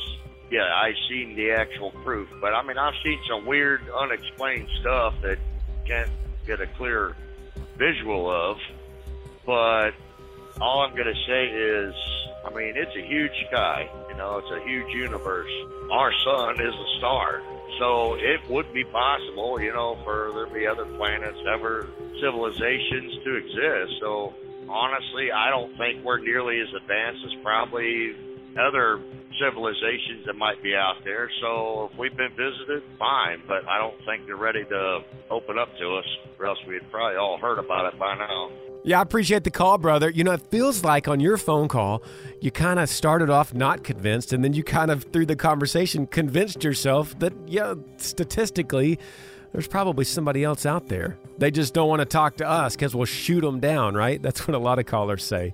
yeah, 0.51 0.63
I 0.63 0.93
seen 1.09 1.37
the 1.37 1.53
actual 1.53 1.91
proof. 1.91 2.29
But 2.41 2.55
I 2.55 2.63
mean, 2.63 2.79
I've 2.79 2.95
seen 3.05 3.19
some 3.29 3.47
weird, 3.47 3.83
unexplained 3.89 4.69
stuff 4.81 5.15
that 5.23 5.39
can't 5.87 6.11
get 6.47 6.61
a 6.61 6.67
clear 6.67 7.17
visual 7.77 8.31
of. 8.31 8.59
But 9.47 9.93
all 10.61 10.81
I'm 10.81 10.97
gonna 10.97 11.15
say 11.27 11.47
is, 11.47 11.95
I 12.45 12.51
mean, 12.55 12.75
it's 12.77 12.95
a 12.97 13.07
huge 13.07 13.33
sky. 13.49 13.89
You 14.09 14.17
know, 14.17 14.39
it's 14.39 14.51
a 14.51 14.67
huge 14.67 14.93
universe. 14.95 15.51
Our 15.91 16.13
sun 16.25 16.61
is 16.61 16.75
a 16.75 16.99
star. 16.99 17.43
So 17.79 18.15
it 18.15 18.41
would 18.49 18.73
be 18.73 18.85
possible, 18.85 19.61
you 19.61 19.73
know, 19.73 19.97
for 20.05 20.33
there 20.35 20.47
to 20.47 20.53
be 20.53 20.67
other 20.67 20.85
planets, 20.85 21.39
ever 21.51 21.89
civilizations 22.21 23.25
to 23.25 23.37
exist. 23.37 24.01
So 24.01 24.35
honestly, 24.69 25.33
I 25.33 25.51
don't 25.51 25.77
think 25.79 26.05
we're 26.05 26.19
nearly 26.19 26.61
as 26.61 26.69
advanced 26.75 27.25
as 27.25 27.43
probably 27.43 28.15
other 28.59 29.01
civilizations 29.41 30.27
that 30.27 30.37
might 30.37 30.63
be 30.63 30.75
out 30.75 30.97
there. 31.05 31.31
So 31.41 31.91
if 31.91 31.99
we've 31.99 32.17
been 32.17 32.35
visited, 32.37 32.83
fine, 32.99 33.43
but 33.47 33.67
I 33.67 33.79
don't 33.79 33.97
think 34.05 34.27
they're 34.27 34.37
ready 34.37 34.65
to 34.65 35.01
open 35.31 35.59
up 35.59 35.69
to 35.79 35.97
us, 35.97 36.07
or 36.39 36.47
else 36.47 36.59
we'd 36.67 36.91
probably 36.91 37.17
all 37.17 37.39
heard 37.39 37.59
about 37.59 37.93
it 37.93 37.99
by 37.99 38.15
now. 38.17 38.51
Yeah, 38.83 38.99
I 38.99 39.03
appreciate 39.03 39.45
the 39.45 39.51
call, 39.51 39.77
brother. 39.77 40.09
You 40.09 40.25
know, 40.25 40.33
it 40.33 40.43
feels 40.51 40.83
like 40.83 41.07
on 41.07 41.21
your 41.21 41.37
phone 41.37 41.69
call, 41.69 42.03
you 42.41 42.51
kind 42.51 42.79
of 42.79 42.89
started 42.89 43.29
off 43.29 43.53
not 43.53 43.85
convinced, 43.85 44.33
and 44.33 44.43
then 44.43 44.55
you 44.55 44.65
kind 44.65 44.91
of, 44.91 45.05
through 45.13 45.27
the 45.27 45.37
conversation, 45.37 46.07
convinced 46.07 46.65
yourself 46.65 47.19
that, 47.19 47.35
yeah, 47.47 47.75
statistically, 47.99 48.99
there's 49.53 49.67
probably 49.67 50.05
somebody 50.05 50.45
else 50.45 50.65
out 50.65 50.89
there. 50.89 51.19
They 51.37 51.51
just 51.51 51.75
don't 51.75 51.89
want 51.89 52.01
to 52.01 52.07
talk 52.07 52.37
to 52.37 52.49
us 52.49 52.75
because 52.75 52.95
we'll 52.95 53.05
shoot 53.05 53.43
them 53.43 53.61
down, 53.61 53.95
right? 53.95 54.21
That's 54.23 54.49
what 54.49 54.55
a 54.55 54.59
lot 54.59 54.79
of 54.79 54.87
callers 54.87 55.25
say. 55.25 55.53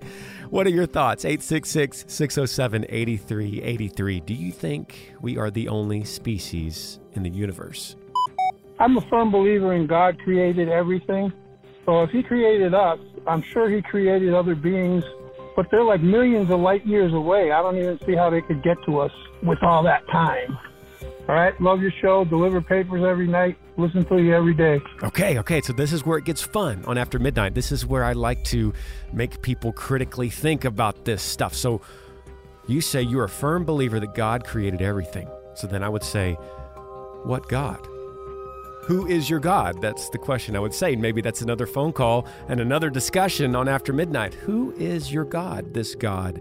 What 0.51 0.67
are 0.69 0.71
your 0.71 0.87
thoughts? 0.87 1.25
866 1.25 2.05
607 2.07 2.87
8383. 2.89 4.21
Do 4.21 4.35
you 4.35 4.53
think 4.53 5.15
we 5.21 5.37
are 5.37 5.51
the 5.51 5.69
only 5.69 6.05
species 6.05 7.01
in 7.15 7.25
the 7.25 7.31
universe? 7.31 7.97
I'm 8.79 8.97
a 8.97 9.01
firm 9.09 9.33
believer 9.33 9.73
in 9.73 9.89
God 9.89 10.21
created 10.21 10.69
everything. 10.69 11.33
So 11.87 12.03
if 12.03 12.11
He 12.11 12.23
created 12.23 12.75
us, 12.75 12.99
I'm 13.27 13.43
sure 13.53 13.69
He 13.69 13.83
created 13.83 14.35
other 14.35 14.55
beings, 14.55 15.05
but 15.55 15.67
they're 15.71 15.85
like 15.85 16.03
millions 16.03 16.51
of 16.51 16.61
light 16.61 16.87
years 16.87 17.13
away. 17.13 17.53
I 17.53 17.63
don't 17.63 17.77
even 17.77 17.99
see 18.07 18.15
how 18.15 18.31
they 18.31 18.41
could 18.41 18.63
get 18.63 18.77
to 18.87 19.01
us 19.01 19.13
with 19.43 19.63
all 19.63 19.83
that 19.85 20.07
time. 20.09 20.59
All 21.29 21.35
right, 21.35 21.61
love 21.61 21.83
your 21.83 21.91
show. 22.01 22.25
Deliver 22.25 22.61
papers 22.61 23.03
every 23.05 23.27
night. 23.27 23.59
Listen 23.77 24.05
to 24.07 24.19
you 24.19 24.33
every 24.33 24.55
day. 24.55 24.81
Okay, 25.03 25.39
okay. 25.41 25.61
So 25.61 25.73
this 25.73 25.93
is 25.93 26.07
where 26.07 26.19
it 26.19 26.25
gets 26.25 26.41
fun 26.41 26.85
on 26.87 26.97
After 26.97 27.19
Midnight. 27.19 27.55
This 27.55 27.73
is 27.73 27.85
where 27.85 28.05
I 28.05 28.13
like 28.13 28.45
to 28.45 28.73
make 29.13 29.43
people 29.43 29.73
critically 29.73 30.31
think 30.31 30.65
about 30.65 31.05
this 31.05 31.23
stuff. 31.23 31.53
So 31.53 31.83
you 32.69 32.81
say 32.81 33.03
you're 33.03 33.25
a 33.25 33.29
firm 33.29 33.65
believer 33.65 33.99
that 33.99 34.15
God 34.15 34.45
created 34.45 34.81
everything. 34.83 35.29
So 35.55 35.67
then 35.67 35.83
I 35.83 35.89
would 35.89 36.05
say, 36.05 36.35
what 37.25 37.49
God? 37.49 37.87
Who 38.87 39.05
is 39.09 39.29
your 39.29 39.41
God? 39.41 39.83
That's 39.83 40.09
the 40.11 40.19
question 40.19 40.55
I 40.55 40.61
would 40.61 40.73
say. 40.73 40.95
Maybe 40.95 41.21
that's 41.21 41.43
another 41.43 41.67
phone 41.67 41.93
call 41.93 42.25
and 42.47 42.61
another 42.61 42.89
discussion 42.89 43.57
on 43.57 43.67
After 43.67 43.93
Midnight. 43.93 44.35
Who 44.35 44.73
is 44.79 45.13
your 45.13 45.25
God? 45.25 45.75
This 45.75 45.97
God 45.97 46.41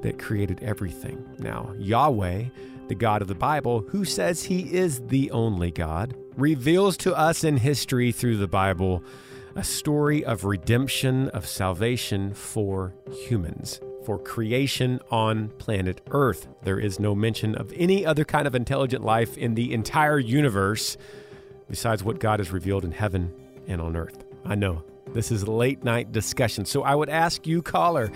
that 0.00 0.18
created 0.18 0.62
everything. 0.62 1.22
Now, 1.38 1.74
Yahweh, 1.78 2.44
the 2.88 2.94
God 2.94 3.20
of 3.20 3.28
the 3.28 3.34
Bible, 3.34 3.84
who 3.90 4.06
says 4.06 4.44
he 4.44 4.72
is 4.72 5.06
the 5.08 5.30
only 5.32 5.70
God, 5.70 6.16
reveals 6.34 6.96
to 6.96 7.14
us 7.14 7.44
in 7.44 7.58
history 7.58 8.10
through 8.10 8.38
the 8.38 8.48
Bible 8.48 9.04
a 9.54 9.62
story 9.62 10.24
of 10.24 10.44
redemption, 10.44 11.28
of 11.28 11.46
salvation 11.46 12.32
for 12.32 12.94
humans, 13.26 13.82
for 14.06 14.18
creation 14.18 14.98
on 15.10 15.50
planet 15.58 16.00
Earth. 16.10 16.48
There 16.62 16.80
is 16.80 16.98
no 16.98 17.14
mention 17.14 17.54
of 17.54 17.70
any 17.76 18.06
other 18.06 18.24
kind 18.24 18.46
of 18.46 18.54
intelligent 18.54 19.04
life 19.04 19.36
in 19.36 19.56
the 19.56 19.74
entire 19.74 20.18
universe 20.18 20.96
besides 21.68 22.04
what 22.04 22.18
God 22.18 22.40
has 22.40 22.50
revealed 22.50 22.84
in 22.84 22.92
heaven 22.92 23.32
and 23.66 23.80
on 23.80 23.96
earth. 23.96 24.24
I 24.44 24.54
know 24.54 24.82
this 25.12 25.30
is 25.30 25.46
late 25.46 25.84
night 25.84 26.12
discussion, 26.12 26.64
so 26.64 26.82
I 26.82 26.94
would 26.94 27.08
ask 27.08 27.46
you, 27.46 27.62
caller, 27.62 28.10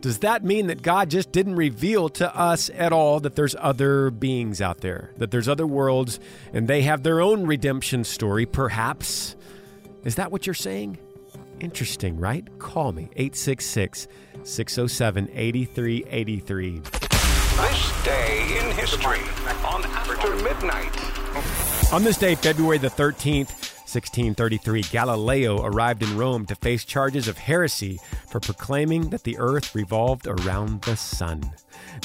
does 0.00 0.20
that 0.20 0.44
mean 0.44 0.68
that 0.68 0.82
God 0.82 1.10
just 1.10 1.30
didn't 1.30 1.56
reveal 1.56 2.08
to 2.10 2.34
us 2.34 2.70
at 2.74 2.92
all 2.92 3.20
that 3.20 3.34
there's 3.36 3.54
other 3.58 4.10
beings 4.10 4.60
out 4.60 4.80
there, 4.80 5.12
that 5.18 5.30
there's 5.30 5.48
other 5.48 5.66
worlds, 5.66 6.18
and 6.52 6.66
they 6.66 6.82
have 6.82 7.02
their 7.02 7.20
own 7.20 7.46
redemption 7.46 8.04
story, 8.04 8.46
perhaps? 8.46 9.36
Is 10.04 10.14
that 10.14 10.32
what 10.32 10.46
you're 10.46 10.54
saying? 10.54 10.98
Interesting, 11.60 12.18
right? 12.18 12.46
Call 12.58 12.92
me, 12.92 13.10
866 13.16 14.08
607 14.42 15.28
8383. 15.34 16.78
This 16.78 18.04
day 18.04 18.58
in 18.58 18.70
history 18.74 19.20
on 19.66 19.84
After 19.84 20.34
Midnight. 20.36 21.69
On 21.92 22.04
this 22.04 22.16
day, 22.16 22.36
February 22.36 22.78
the 22.78 22.88
13th, 22.88 23.50
1633, 23.90 24.82
Galileo 24.92 25.60
arrived 25.64 26.04
in 26.04 26.16
Rome 26.16 26.46
to 26.46 26.54
face 26.54 26.84
charges 26.84 27.26
of 27.26 27.36
heresy 27.36 27.98
for 28.28 28.38
proclaiming 28.38 29.10
that 29.10 29.24
the 29.24 29.36
earth 29.38 29.74
revolved 29.74 30.28
around 30.28 30.82
the 30.82 30.94
sun. 30.96 31.50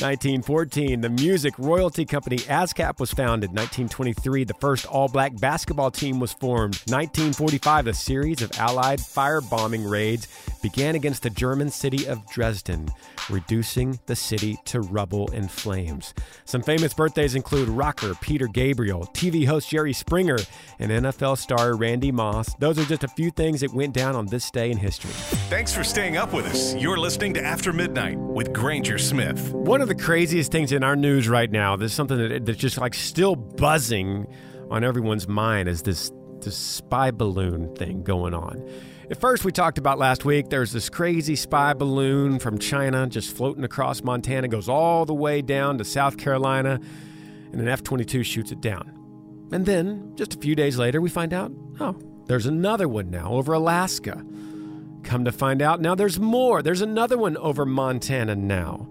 1914, 0.02 1.02
the 1.02 1.10
music 1.10 1.54
royalty 1.58 2.06
company 2.06 2.38
ASCAP 2.38 3.00
was 3.00 3.12
founded. 3.12 3.50
1923, 3.50 4.44
the 4.44 4.54
first 4.56 4.86
all 4.86 5.08
black 5.08 5.40
basketball 5.40 5.92
team 5.92 6.20
was 6.20 6.34
formed. 6.34 6.76
1945, 6.88 7.88
a 7.88 7.94
series 7.94 8.42
of 8.42 8.52
Allied 8.60 9.00
firebombing 9.00 9.90
raids 9.90 10.28
began 10.62 10.96
against 10.96 11.24
the 11.24 11.30
German 11.30 11.70
city 11.70 12.08
of 12.08 12.28
Dresden, 12.30 12.90
reducing 13.30 14.00
the 14.08 14.16
city 14.16 14.58
to 14.66 14.82
rubble 14.82 15.30
and 15.32 15.50
flames. 15.50 16.14
Some 16.46 16.62
famous 16.62 16.94
birthdays 16.94 17.36
include 17.36 17.70
rocker 17.70 18.16
Peter 18.16 18.48
Gabriel, 18.48 19.08
TV 19.14 19.46
host 19.46 19.70
Jerry 19.70 19.94
Springer, 19.94 20.38
and 20.80 20.92
NFL 20.92 21.38
star 21.38 21.76
Randy 21.76 22.12
Moss. 22.12 22.54
Those 22.56 22.80
are 22.80 22.86
just 22.86 23.04
a 23.04 23.08
few 23.08 23.32
things 23.32 23.62
that 23.62 23.74
went 23.74 23.94
down 23.94 24.16
on 24.16 24.26
this 24.28 24.50
day 24.52 24.72
in 24.72 24.78
history. 24.78 25.12
Thanks 25.50 25.74
for 25.74 25.84
staying 25.84 26.18
up 26.18 26.34
with 26.34 26.46
us. 26.46 26.76
You're 26.76 26.98
listening 26.98 27.34
to 27.36 27.44
After 27.44 27.72
Midnight 27.72 28.18
with 28.18 28.52
Granger 28.54 28.98
Smith. 28.98 29.52
One 29.66 29.82
of 29.82 29.88
the 29.88 29.96
craziest 29.96 30.52
things 30.52 30.72
in 30.72 30.84
our 30.84 30.96
news 30.96 31.28
right 31.28 31.50
now, 31.50 31.76
there's 31.76 31.92
something 31.92 32.20
that, 32.20 32.46
that's 32.46 32.60
just 32.60 32.78
like 32.78 32.94
still 32.94 33.36
buzzing 33.36 34.28
on 34.70 34.84
everyone's 34.84 35.28
mind 35.28 35.68
is 35.68 35.82
this 35.82 36.12
this 36.42 36.56
spy 36.56 37.10
balloon 37.10 37.76
thing 37.76 38.04
going 38.04 38.36
on. 38.36 38.64
At 39.10 39.20
first, 39.20 39.44
we 39.44 39.52
talked 39.52 39.80
about 39.80 39.98
last 39.98 40.24
week, 40.24 40.50
there's 40.50 40.72
this 40.72 40.88
crazy 40.88 41.36
spy 41.36 41.74
balloon 41.74 42.38
from 42.38 42.60
China 42.60 43.08
just 43.08 43.36
floating 43.36 43.64
across 43.64 44.04
Montana, 44.04 44.48
goes 44.50 44.70
all 44.70 45.04
the 45.04 45.16
way 45.16 45.42
down 45.42 45.80
to 45.80 45.84
South 45.84 46.18
Carolina, 46.18 46.80
and 47.52 47.60
an 47.60 47.68
F 47.68 47.82
22 47.82 48.22
shoots 48.22 48.52
it 48.52 48.62
down. 48.62 48.92
And 49.52 49.66
then, 49.66 50.12
just 50.14 50.36
a 50.36 50.38
few 50.38 50.54
days 50.54 50.78
later, 50.78 51.02
we 51.02 51.10
find 51.10 51.34
out 51.34 51.52
oh, 51.80 51.96
there's 52.28 52.46
another 52.46 52.88
one 52.88 53.10
now 53.10 53.32
over 53.32 53.54
Alaska. 53.54 54.24
Come 55.02 55.26
to 55.26 55.32
find 55.32 55.64
out, 55.64 55.82
now 55.82 55.96
there's 55.96 56.20
more. 56.20 56.62
There's 56.62 56.82
another 56.82 57.18
one 57.18 57.36
over 57.38 57.66
Montana 57.66 58.36
now. 58.36 58.88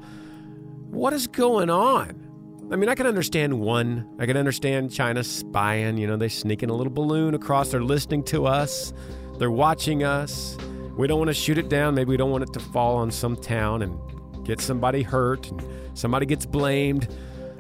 What 0.95 1.13
is 1.13 1.27
going 1.27 1.71
on? 1.71 2.69
I 2.71 2.77
mean, 2.77 2.89
I 2.89 2.95
can 2.95 3.09
understand 3.09 3.59
one. 3.59 4.09
I 4.21 4.27
can 4.27 4.37
understand 4.37 4.93
China 4.93 5.25
spying. 5.25 5.99
You 5.99 6.07
know, 6.07 6.17
they 6.17 6.29
sneak 6.29 6.63
in 6.63 6.71
a 6.71 6.73
little 6.73 6.93
balloon 6.93 7.35
across. 7.35 7.73
They're 7.73 7.83
listening 7.83 8.23
to 8.27 8.47
us. 8.47 8.93
They're 9.41 9.51
watching 9.51 10.05
us. 10.05 10.57
We 10.97 11.09
don't 11.09 11.19
want 11.19 11.31
to 11.31 11.35
shoot 11.35 11.59
it 11.59 11.69
down. 11.69 11.97
Maybe 11.97 12.11
we 12.11 12.17
don't 12.17 12.31
want 12.31 12.45
it 12.45 12.53
to 12.53 12.61
fall 12.61 12.95
on 12.95 13.11
some 13.11 13.35
town 13.35 13.83
and 13.83 13.99
get 14.47 14.61
somebody 14.61 15.03
hurt 15.03 15.51
and 15.51 15.65
somebody 15.95 16.27
gets 16.27 16.47
blamed. 16.47 17.09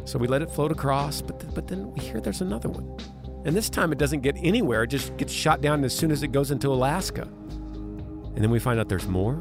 So 0.04 0.16
we 0.16 0.28
let 0.28 0.40
it 0.40 0.48
float 0.48 0.70
across. 0.70 1.20
But, 1.20 1.40
th- 1.40 1.54
but 1.56 1.66
then 1.66 1.90
we 1.90 2.02
hear 2.02 2.20
there's 2.20 2.40
another 2.40 2.68
one. 2.68 2.96
And 3.44 3.56
this 3.56 3.68
time 3.68 3.90
it 3.90 3.98
doesn't 3.98 4.20
get 4.20 4.36
anywhere. 4.38 4.84
It 4.84 4.90
just 4.90 5.16
gets 5.16 5.32
shot 5.32 5.60
down 5.60 5.82
as 5.82 5.92
soon 5.92 6.12
as 6.12 6.22
it 6.22 6.28
goes 6.28 6.52
into 6.52 6.68
Alaska. 6.68 7.22
And 7.22 8.38
then 8.38 8.50
we 8.50 8.60
find 8.60 8.78
out 8.78 8.88
there's 8.88 9.08
more. 9.08 9.34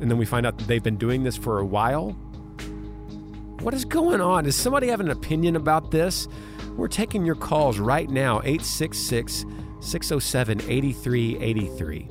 And 0.00 0.08
then 0.08 0.16
we 0.16 0.24
find 0.24 0.46
out 0.46 0.58
that 0.58 0.68
they've 0.68 0.80
been 0.80 0.96
doing 0.96 1.24
this 1.24 1.36
for 1.36 1.58
a 1.58 1.66
while. 1.66 2.16
What 3.60 3.74
is 3.74 3.84
going 3.84 4.20
on? 4.20 4.44
Does 4.44 4.56
somebody 4.56 4.88
have 4.88 5.00
an 5.00 5.10
opinion 5.10 5.56
about 5.56 5.90
this? 5.90 6.28
We're 6.76 6.88
taking 6.88 7.24
your 7.24 7.34
calls 7.34 7.78
right 7.78 8.08
now, 8.10 8.40
866 8.44 9.44
607 9.80 10.60
8383. 10.70 12.10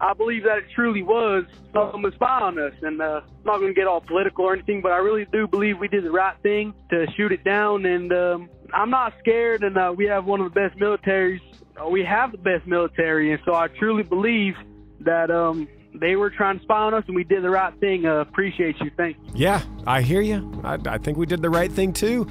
I 0.00 0.14
believe 0.14 0.44
that 0.44 0.58
it 0.58 0.64
truly 0.74 1.02
was 1.02 1.44
someone 1.72 2.12
spy 2.12 2.40
on 2.40 2.58
us. 2.58 2.72
And 2.82 3.00
uh, 3.00 3.20
I'm 3.24 3.44
not 3.44 3.58
going 3.58 3.74
to 3.74 3.74
get 3.74 3.86
all 3.86 4.00
political 4.00 4.44
or 4.44 4.54
anything, 4.54 4.80
but 4.80 4.92
I 4.92 4.98
really 4.98 5.26
do 5.32 5.46
believe 5.46 5.78
we 5.78 5.88
did 5.88 6.04
the 6.04 6.10
right 6.10 6.36
thing 6.42 6.72
to 6.90 7.06
shoot 7.16 7.32
it 7.32 7.44
down. 7.44 7.84
And 7.84 8.12
um, 8.12 8.48
I'm 8.72 8.90
not 8.90 9.14
scared, 9.18 9.64
and 9.64 9.76
uh, 9.76 9.92
we 9.96 10.06
have 10.06 10.24
one 10.24 10.40
of 10.40 10.52
the 10.52 10.60
best 10.60 10.78
militaries. 10.78 11.40
Uh, 11.80 11.88
we 11.88 12.04
have 12.04 12.32
the 12.32 12.38
best 12.38 12.66
military, 12.66 13.32
and 13.32 13.40
so 13.44 13.54
I 13.54 13.68
truly 13.68 14.02
believe 14.02 14.54
that 15.00 15.30
um, 15.30 15.68
they 16.00 16.16
were 16.16 16.30
trying 16.30 16.58
to 16.58 16.62
spy 16.64 16.78
on 16.78 16.94
us, 16.94 17.04
and 17.06 17.16
we 17.16 17.24
did 17.24 17.42
the 17.42 17.50
right 17.50 17.72
thing. 17.80 18.06
Uh, 18.06 18.16
appreciate 18.20 18.76
you. 18.80 18.90
Thank 18.96 19.16
you. 19.16 19.32
Yeah, 19.34 19.62
I 19.86 20.02
hear 20.02 20.20
you. 20.20 20.60
I, 20.64 20.78
I 20.86 20.98
think 20.98 21.18
we 21.18 21.26
did 21.26 21.42
the 21.42 21.50
right 21.50 21.70
thing 21.70 21.92
too. 21.92 22.26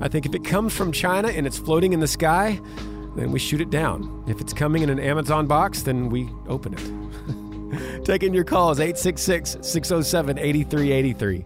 I 0.00 0.08
think 0.08 0.26
if 0.26 0.34
it 0.34 0.44
comes 0.44 0.74
from 0.74 0.92
China 0.92 1.28
and 1.28 1.46
it's 1.46 1.58
floating 1.58 1.92
in 1.92 2.00
the 2.00 2.08
sky, 2.08 2.58
then 3.16 3.30
we 3.30 3.38
shoot 3.38 3.60
it 3.60 3.70
down. 3.70 4.24
If 4.26 4.40
it's 4.40 4.52
coming 4.52 4.82
in 4.82 4.90
an 4.90 4.98
Amazon 4.98 5.46
box, 5.46 5.82
then 5.82 6.08
we 6.08 6.28
open 6.48 6.74
it. 6.74 8.04
Taking 8.04 8.34
your 8.34 8.44
calls 8.44 8.80
866 8.80 9.58
607 9.60 10.38
8383. 10.38 11.44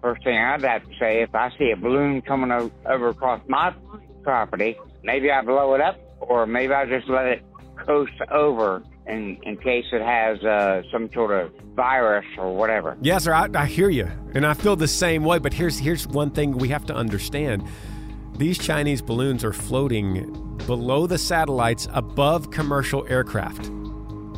First 0.00 0.24
thing 0.24 0.36
I'd 0.38 0.62
have 0.62 0.82
to 0.88 0.98
say, 0.98 1.22
if 1.22 1.34
I 1.34 1.50
see 1.58 1.70
a 1.70 1.76
balloon 1.76 2.22
coming 2.22 2.50
o- 2.50 2.70
over 2.86 3.08
across 3.08 3.40
my 3.48 3.74
property, 4.22 4.76
maybe 5.02 5.30
I 5.30 5.42
blow 5.42 5.74
it 5.74 5.80
up, 5.80 5.98
or 6.20 6.46
maybe 6.46 6.72
I 6.74 6.86
just 6.86 7.08
let 7.08 7.26
it 7.26 7.42
coast 7.76 8.12
over 8.30 8.82
in, 9.06 9.38
in 9.42 9.56
case 9.56 9.84
it 9.92 10.02
has 10.02 10.42
uh, 10.42 10.82
some 10.90 11.10
sort 11.12 11.30
of 11.32 11.52
virus 11.74 12.26
or 12.38 12.54
whatever. 12.54 12.96
Yes, 13.00 13.24
sir, 13.24 13.34
I, 13.34 13.48
I 13.54 13.66
hear 13.66 13.90
you. 13.90 14.08
And 14.34 14.46
I 14.46 14.54
feel 14.54 14.76
the 14.76 14.88
same 14.88 15.24
way. 15.24 15.38
But 15.38 15.52
here's, 15.52 15.78
here's 15.78 16.06
one 16.06 16.30
thing 16.30 16.52
we 16.52 16.68
have 16.68 16.86
to 16.86 16.94
understand 16.94 17.64
these 18.36 18.58
Chinese 18.58 19.00
balloons 19.00 19.44
are 19.44 19.52
floating 19.52 20.56
below 20.66 21.06
the 21.06 21.18
satellites 21.18 21.86
above 21.92 22.50
commercial 22.50 23.06
aircraft. 23.08 23.70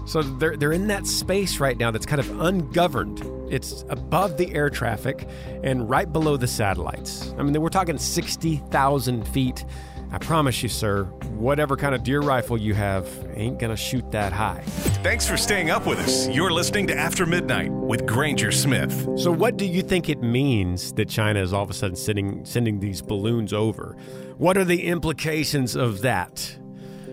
So 0.06 0.22
they're, 0.22 0.56
they're 0.56 0.72
in 0.72 0.86
that 0.88 1.06
space 1.06 1.60
right 1.60 1.76
now 1.78 1.90
that's 1.90 2.06
kind 2.06 2.20
of 2.20 2.40
ungoverned. 2.40 3.22
It's 3.50 3.84
above 3.88 4.36
the 4.36 4.54
air 4.54 4.70
traffic 4.70 5.28
and 5.64 5.88
right 5.88 6.12
below 6.12 6.36
the 6.36 6.46
satellites. 6.46 7.32
I 7.38 7.42
mean, 7.42 7.60
we're 7.60 7.70
talking 7.70 7.96
60,000 7.96 9.26
feet. 9.28 9.64
I 10.12 10.18
promise 10.18 10.62
you, 10.62 10.68
sir, 10.68 11.04
whatever 11.34 11.76
kind 11.76 11.94
of 11.94 12.02
deer 12.02 12.20
rifle 12.20 12.56
you 12.56 12.74
have 12.74 13.08
ain't 13.34 13.58
gonna 13.58 13.76
shoot 13.76 14.10
that 14.12 14.32
high. 14.32 14.62
Thanks 15.02 15.28
for 15.28 15.36
staying 15.36 15.70
up 15.70 15.86
with 15.86 15.98
us. 15.98 16.28
You're 16.28 16.52
listening 16.52 16.86
to 16.88 16.96
After 16.96 17.26
Midnight 17.26 17.70
with 17.70 18.06
Granger 18.06 18.52
Smith. 18.52 18.92
So, 19.18 19.32
what 19.32 19.56
do 19.56 19.66
you 19.66 19.82
think 19.82 20.08
it 20.08 20.22
means 20.22 20.92
that 20.94 21.08
China 21.08 21.40
is 21.40 21.52
all 21.52 21.64
of 21.64 21.70
a 21.70 21.74
sudden 21.74 21.96
sending, 21.96 22.44
sending 22.44 22.80
these 22.80 23.02
balloons 23.02 23.52
over? 23.52 23.96
What 24.38 24.56
are 24.56 24.64
the 24.64 24.86
implications 24.86 25.74
of 25.74 26.02
that? 26.02 26.56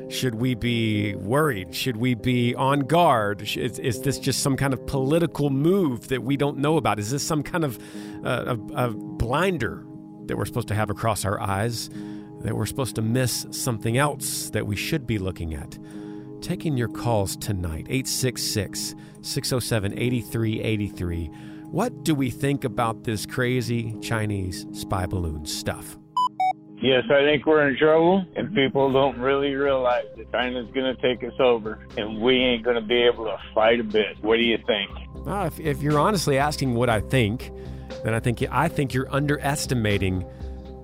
Should 0.10 0.36
we 0.36 0.54
be 0.54 1.16
worried? 1.16 1.74
Should 1.74 1.98
we 1.98 2.14
be 2.14 2.54
on 2.54 2.82
guard? 2.82 3.42
Is, 3.42 3.80
is 3.80 4.02
this 4.02 4.20
just 4.20 4.44
some 4.44 4.56
kind 4.56 4.72
of 4.72 4.86
political 4.86 5.50
move 5.50 6.10
that 6.10 6.24
we 6.24 6.38
don't 6.38 6.60
know 6.60 6.78
about? 6.78 7.00
Is 7.00 7.10
this 7.10 7.24
some 7.24 7.42
kind 7.42 7.64
of 7.64 7.80
uh, 8.24 8.56
a, 8.76 8.86
a 8.86 8.90
blinder 8.92 9.84
that 10.28 10.38
we're 10.38 10.46
supposed 10.46 10.68
to 10.68 10.76
have 10.76 10.92
across 10.92 11.26
our 11.26 11.42
eyes? 11.42 11.90
That 12.44 12.56
we're 12.56 12.66
supposed 12.66 12.96
to 12.96 13.02
miss 13.02 13.46
something 13.52 13.98
else 13.98 14.50
that 14.52 14.68
we 14.68 14.76
should 14.76 15.08
be 15.08 15.18
looking 15.18 15.54
at? 15.54 15.78
Taking 16.42 16.78
your 16.78 16.90
calls 16.90 17.36
tonight, 17.38 17.88
866 17.90 18.96
607 19.22 19.94
8383. 19.98 21.28
What 21.72 22.04
do 22.04 22.14
we 22.14 22.30
think 22.30 22.66
about 22.66 23.04
this 23.04 23.26
crazy 23.26 23.98
Chinese 24.02 24.68
spy 24.74 25.06
balloon 25.06 25.46
stuff? 25.46 25.98
Yes, 26.84 27.06
I 27.10 27.24
think 27.24 27.46
we're 27.46 27.66
in 27.70 27.78
trouble, 27.78 28.26
and 28.36 28.54
people 28.54 28.92
don't 28.92 29.18
really 29.18 29.56
realize 29.56 30.04
that 30.18 30.30
China's 30.34 30.70
going 30.74 30.94
to 30.94 31.02
take 31.02 31.24
us 31.24 31.34
over, 31.40 31.80
and 31.96 32.22
we 32.22 32.36
ain't 32.36 32.64
going 32.64 32.76
to 32.76 32.82
be 32.82 33.02
able 33.04 33.24
to 33.24 33.38
fight 33.56 33.80
a 33.80 33.86
bit. 33.86 34.18
What 34.22 34.36
do 34.36 34.44
you 34.44 34.58
think? 34.68 34.92
Uh, 35.26 35.46
if, 35.46 35.60
if 35.62 35.82
you're 35.82 35.98
honestly 35.98 36.38
asking 36.38 36.76
what 36.76 36.90
I 36.90 37.00
think, 37.00 37.52
then 38.04 38.14
I 38.14 38.20
think 38.20 38.44
I 38.52 38.68
think 38.68 38.94
you're 38.94 39.10
underestimating 39.14 40.26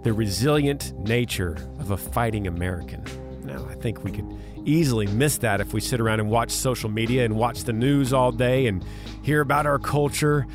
the 0.04 0.14
resilient 0.14 0.98
nature 0.98 1.58
of 1.80 1.92
a 1.92 1.98
fighting 1.98 2.48
American. 2.48 3.04
Now, 3.44 3.66
I 3.70 3.76
think 3.76 4.04
we 4.04 4.12
could 4.12 4.26
easily 4.66 5.08
miss 5.08 5.38
that 5.40 5.62
if 5.62 5.74
we 5.74 5.82
sit 5.82 6.00
around 6.00 6.20
and 6.20 6.30
watch 6.30 6.52
social 6.52 6.90
media 6.90 7.26
and 7.26 7.36
watch 7.36 7.64
the 7.64 7.74
news 7.74 8.14
all 8.14 8.32
day 8.32 8.68
and 8.68 8.86
hear 9.24 9.42
about 9.42 9.66
our 9.66 9.80
culture. 9.80 10.46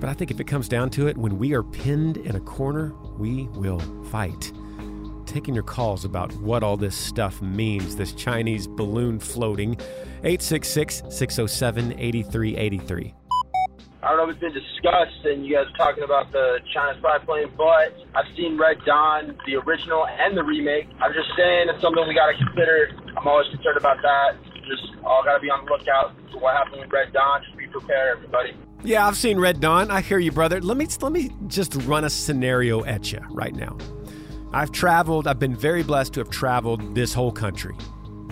But 0.00 0.08
I 0.08 0.14
think 0.14 0.30
if 0.30 0.40
it 0.40 0.46
comes 0.46 0.68
down 0.68 0.90
to 0.90 1.08
it, 1.08 1.16
when 1.16 1.38
we 1.38 1.54
are 1.54 1.62
pinned 1.62 2.16
in 2.18 2.36
a 2.36 2.40
corner, 2.40 2.94
we 3.18 3.44
will 3.54 3.80
fight. 4.04 4.52
Taking 5.26 5.54
your 5.54 5.64
calls 5.64 6.04
about 6.04 6.32
what 6.36 6.62
all 6.62 6.76
this 6.76 6.96
stuff 6.96 7.40
means, 7.40 7.96
this 7.96 8.12
Chinese 8.12 8.66
balloon 8.66 9.18
floating, 9.18 9.74
866 10.24 11.02
607 11.08 11.92
8383. 11.98 13.14
I 14.02 14.08
don't 14.08 14.16
know 14.18 14.24
if 14.24 14.30
it's 14.30 14.40
been 14.40 14.52
discussed 14.52 15.24
and 15.24 15.46
you 15.46 15.54
guys 15.54 15.66
are 15.72 15.78
talking 15.78 16.02
about 16.02 16.32
the 16.32 16.58
China 16.74 16.98
spy 16.98 17.18
plane, 17.18 17.46
but 17.56 17.94
I've 18.16 18.26
seen 18.36 18.58
Red 18.58 18.84
Dawn, 18.84 19.38
the 19.46 19.56
original 19.56 20.04
and 20.06 20.36
the 20.36 20.42
remake. 20.42 20.88
I'm 21.00 21.12
just 21.12 21.30
saying 21.36 21.68
it's 21.70 21.80
something 21.80 22.02
we 22.08 22.14
got 22.14 22.26
to 22.26 22.36
consider. 22.36 22.90
I'm 23.16 23.28
always 23.28 23.46
concerned 23.54 23.78
about 23.78 24.02
that. 24.02 24.42
Just 24.66 24.98
all 25.04 25.22
got 25.22 25.34
to 25.34 25.40
be 25.40 25.50
on 25.50 25.64
the 25.64 25.70
lookout 25.70 26.16
for 26.32 26.40
what 26.40 26.54
happened 26.54 26.80
with 26.80 26.90
Red 26.90 27.12
Dawn. 27.12 27.42
Just 27.44 27.56
be 27.56 27.68
prepared, 27.68 28.18
everybody. 28.18 28.56
Yeah, 28.82 29.06
I've 29.06 29.16
seen 29.16 29.38
Red 29.38 29.60
Dawn. 29.60 29.88
I 29.92 30.00
hear 30.00 30.18
you, 30.18 30.32
brother. 30.32 30.60
Let 30.60 30.76
me 30.76 30.88
let 31.00 31.12
me 31.12 31.30
just 31.46 31.76
run 31.86 32.02
a 32.02 32.10
scenario 32.10 32.84
at 32.84 33.12
you 33.12 33.20
right 33.30 33.54
now. 33.54 33.78
I've 34.52 34.72
traveled. 34.72 35.28
I've 35.28 35.38
been 35.38 35.54
very 35.54 35.84
blessed 35.84 36.14
to 36.14 36.20
have 36.20 36.30
traveled 36.30 36.96
this 36.96 37.14
whole 37.14 37.30
country, 37.30 37.76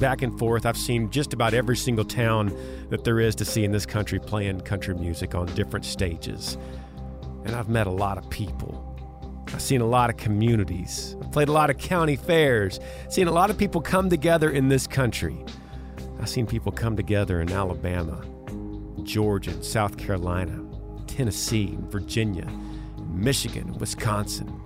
back 0.00 0.22
and 0.22 0.36
forth. 0.38 0.66
I've 0.66 0.78
seen 0.78 1.10
just 1.10 1.32
about 1.32 1.54
every 1.54 1.76
single 1.76 2.04
town 2.04 2.56
that 2.88 3.04
there 3.04 3.20
is 3.20 3.34
to 3.36 3.44
see 3.44 3.64
in 3.64 3.70
this 3.70 3.86
country 3.86 4.18
playing 4.18 4.62
country 4.62 4.94
music 4.94 5.34
on 5.34 5.46
different 5.54 5.84
stages, 5.84 6.56
and 7.44 7.54
I've 7.54 7.68
met 7.68 7.86
a 7.86 7.92
lot 7.92 8.18
of 8.18 8.28
people. 8.30 8.86
I've 9.48 9.62
seen 9.62 9.80
a 9.80 9.86
lot 9.86 10.10
of 10.10 10.16
communities. 10.16 11.16
I've 11.22 11.32
played 11.32 11.48
a 11.48 11.52
lot 11.52 11.70
of 11.70 11.78
county 11.78 12.16
fairs. 12.16 12.80
Seen 13.08 13.28
a 13.28 13.32
lot 13.32 13.50
of 13.50 13.58
people 13.58 13.80
come 13.80 14.08
together 14.08 14.50
in 14.50 14.68
this 14.68 14.86
country. 14.86 15.44
I've 16.20 16.28
seen 16.28 16.46
people 16.46 16.72
come 16.72 16.96
together 16.96 17.40
in 17.40 17.50
Alabama, 17.50 18.24
Georgia, 19.02 19.62
South 19.62 19.96
Carolina, 19.96 20.64
Tennessee, 21.06 21.76
Virginia, 21.88 22.48
Michigan, 23.12 23.76
Wisconsin, 23.78 24.60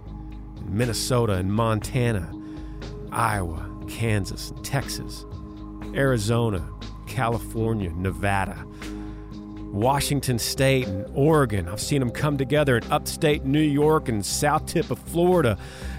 Minnesota, 0.68 1.34
and 1.34 1.52
Montana, 1.52 2.30
Iowa, 3.10 3.73
Kansas, 3.94 4.50
and 4.50 4.64
Texas, 4.64 5.24
Arizona, 5.94 6.68
California, 7.06 7.92
Nevada, 7.94 8.66
Washington 9.72 10.38
State, 10.38 10.88
and 10.88 11.06
Oregon. 11.14 11.68
I've 11.68 11.80
seen 11.80 12.00
them 12.00 12.10
come 12.10 12.36
together 12.36 12.76
in 12.76 12.92
upstate 12.92 13.44
New 13.44 13.60
York 13.60 14.08
and 14.08 14.26
south 14.26 14.66
tip 14.66 14.90
of 14.90 14.98
Florida. 14.98 15.56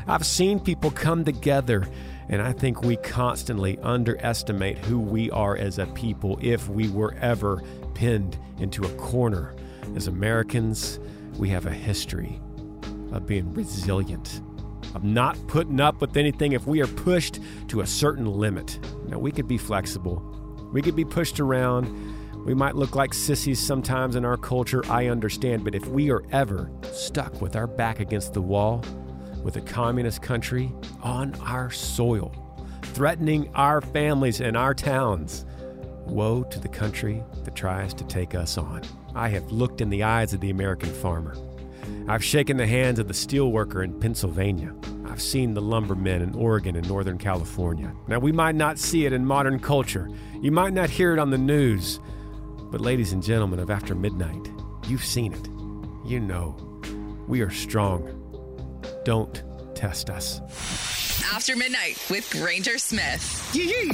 I've 0.08 0.26
seen 0.26 0.60
people 0.60 0.92
come 0.92 1.24
together. 1.24 1.88
And 2.28 2.42
I 2.42 2.54
think 2.54 2.82
we 2.82 2.98
constantly 2.98 3.78
underestimate 3.80 4.80
who 4.80 5.00
we 5.00 5.30
are 5.30 5.56
as 5.56 5.78
a 5.78 5.86
people 5.86 6.40
if 6.42 6.68
we 6.68 6.90
were 6.90 7.14
ever 7.22 7.62
pinned 7.94 8.38
into 8.58 8.84
a 8.84 8.90
corner. 8.96 9.54
As 9.96 10.08
Americans, 10.08 11.00
we 11.38 11.50
have 11.50 11.68
a 11.68 11.72
history 11.72 12.42
of 13.12 13.28
being 13.28 13.54
resilient, 13.54 14.42
of 14.96 15.04
not 15.04 15.38
putting 15.48 15.80
up 15.80 16.02
with 16.02 16.18
anything 16.18 16.54
if 16.54 16.66
we 16.66 16.82
are 16.82 16.88
pushed 16.88 17.40
to 17.68 17.82
a 17.82 17.86
certain 17.86 18.26
limit. 18.26 18.80
Now, 19.08 19.20
we 19.20 19.32
could 19.32 19.48
be 19.48 19.58
flexible, 19.58 20.24
we 20.74 20.82
could 20.82 20.96
be 20.96 21.06
pushed 21.06 21.40
around. 21.40 22.14
We 22.46 22.54
might 22.54 22.76
look 22.76 22.96
like 22.96 23.12
sissies 23.12 23.60
sometimes 23.60 24.16
in 24.16 24.24
our 24.24 24.38
culture, 24.38 24.84
I 24.88 25.08
understand, 25.08 25.64
but 25.64 25.74
if 25.74 25.88
we 25.88 26.12
are 26.12 26.24
ever 26.32 26.70
stuck 26.94 27.42
with 27.42 27.56
our 27.56 27.66
back 27.66 28.00
against 28.00 28.34
the 28.34 28.42
wall, 28.42 28.84
with 29.46 29.58
a 29.58 29.62
communist 29.62 30.24
country 30.24 30.72
on 31.04 31.36
our 31.42 31.70
soil, 31.70 32.34
threatening 32.82 33.48
our 33.54 33.80
families 33.80 34.42
and 34.42 34.58
our 34.58 34.74
towns. 34.74 35.46
Woe 36.08 36.44
to 36.44 36.60
the 36.60 36.68
country 36.68 37.24
that 37.44 37.56
tries 37.56 37.94
to 37.94 38.04
take 38.06 38.34
us 38.34 38.58
on. 38.58 38.82
I 39.14 39.30
have 39.30 39.52
looked 39.52 39.82
in 39.82 39.90
the 39.90 40.02
eyes 40.02 40.34
of 40.34 40.40
the 40.40 40.50
American 40.50 40.90
farmer. 40.90 41.36
I've 42.08 42.24
shaken 42.24 42.58
the 42.58 42.68
hands 42.68 43.00
of 43.00 43.08
the 43.08 43.16
steelworker 43.16 43.84
in 43.84 44.00
Pennsylvania. 44.00 44.76
I've 45.06 45.22
seen 45.22 45.56
the 45.56 45.62
lumbermen 45.62 46.22
in 46.22 46.36
Oregon 46.36 46.76
and 46.76 46.88
Northern 46.88 47.18
California. 47.18 47.96
Now, 48.08 48.20
we 48.20 48.32
might 48.32 48.54
not 48.54 48.78
see 48.78 49.08
it 49.08 49.14
in 49.14 49.26
modern 49.26 49.60
culture, 49.60 50.08
you 50.40 50.52
might 50.52 50.74
not 50.74 50.90
hear 50.92 51.14
it 51.14 51.20
on 51.20 51.32
the 51.32 51.38
news, 51.38 52.00
but, 52.72 52.80
ladies 52.80 53.12
and 53.12 53.24
gentlemen 53.24 53.60
of 53.60 53.72
After 53.72 53.96
Midnight, 53.96 54.52
you've 54.88 55.04
seen 55.04 55.34
it. 55.34 55.48
You 56.08 56.20
know, 56.20 56.56
we 57.28 57.42
are 57.42 57.50
strong. 57.50 58.22
Don't 59.04 59.44
test 59.74 60.12
us. 60.12 60.95
After 61.34 61.56
Midnight 61.56 62.02
with 62.10 62.30
Granger 62.32 62.78
Smith. 62.78 63.22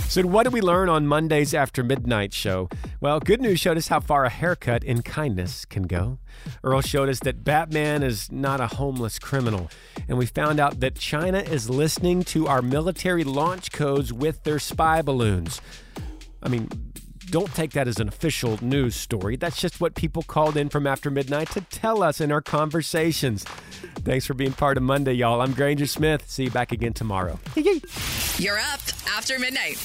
So, 0.09 0.23
what 0.23 0.43
did 0.43 0.53
we 0.53 0.61
learn 0.61 0.89
on 0.89 1.07
Monday's 1.07 1.53
After 1.53 1.83
Midnight 1.83 2.33
show? 2.33 2.69
Well, 2.99 3.19
good 3.19 3.41
news 3.41 3.59
showed 3.59 3.77
us 3.77 3.87
how 3.87 3.99
far 3.99 4.25
a 4.25 4.29
haircut 4.29 4.83
in 4.83 5.01
kindness 5.01 5.65
can 5.65 5.83
go. 5.83 6.19
Earl 6.63 6.81
showed 6.81 7.09
us 7.09 7.19
that 7.21 7.43
Batman 7.43 8.03
is 8.03 8.31
not 8.31 8.59
a 8.59 8.67
homeless 8.67 9.17
criminal. 9.17 9.69
And 10.07 10.17
we 10.17 10.25
found 10.25 10.59
out 10.59 10.81
that 10.81 10.95
China 10.95 11.39
is 11.39 11.69
listening 11.69 12.23
to 12.25 12.47
our 12.47 12.61
military 12.61 13.23
launch 13.23 13.71
codes 13.71 14.11
with 14.11 14.43
their 14.43 14.59
spy 14.59 15.01
balloons. 15.01 15.61
I 16.43 16.49
mean, 16.49 16.69
don't 17.31 17.53
take 17.55 17.71
that 17.71 17.87
as 17.87 17.99
an 17.99 18.09
official 18.09 18.59
news 18.61 18.93
story. 18.93 19.37
That's 19.37 19.59
just 19.59 19.79
what 19.79 19.95
people 19.95 20.21
called 20.21 20.57
in 20.57 20.69
from 20.69 20.85
after 20.85 21.09
midnight 21.09 21.49
to 21.51 21.61
tell 21.61 22.03
us 22.03 22.19
in 22.19 22.31
our 22.31 22.41
conversations. 22.41 23.45
Thanks 24.03 24.25
for 24.25 24.33
being 24.33 24.51
part 24.51 24.77
of 24.77 24.83
Monday, 24.83 25.13
y'all. 25.13 25.41
I'm 25.41 25.53
Granger 25.53 25.87
Smith. 25.87 26.29
See 26.29 26.43
you 26.43 26.51
back 26.51 26.71
again 26.71 26.93
tomorrow. 26.93 27.39
You're 28.37 28.59
up 28.59 28.81
after 29.17 29.39
midnight. 29.39 29.83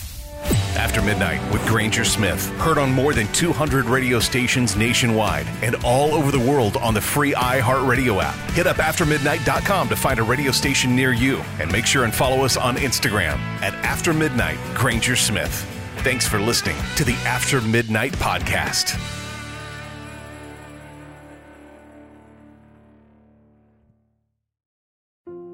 After 0.77 1.01
Midnight 1.01 1.41
with 1.51 1.67
Granger 1.67 2.05
Smith. 2.05 2.47
Heard 2.59 2.77
on 2.77 2.93
more 2.93 3.15
than 3.15 3.27
200 3.33 3.87
radio 3.87 4.21
stations 4.21 4.77
nationwide 4.77 5.47
and 5.63 5.75
all 5.77 6.13
over 6.15 6.31
the 6.31 6.39
world 6.39 6.77
on 6.77 6.93
the 6.93 7.01
free 7.01 7.33
iHeartRadio 7.33 8.23
app. 8.23 8.35
Hit 8.51 8.67
up 8.67 8.77
aftermidnight.com 8.77 9.89
to 9.89 9.97
find 9.97 10.19
a 10.19 10.23
radio 10.23 10.53
station 10.53 10.95
near 10.95 11.15
you 11.15 11.39
and 11.61 11.73
make 11.73 11.87
sure 11.87 12.05
and 12.05 12.15
follow 12.15 12.45
us 12.45 12.59
on 12.59 12.77
Instagram 12.77 13.39
at 13.63 13.73
After 13.77 14.13
Midnight 14.13 14.59
Granger 14.75 15.17
Smith. 15.17 15.76
Thanks 15.99 16.27
for 16.29 16.39
listening 16.39 16.77
to 16.97 17.05
the 17.05 17.15
After 17.25 17.61
Midnight 17.61 18.13
Podcast. 18.13 18.97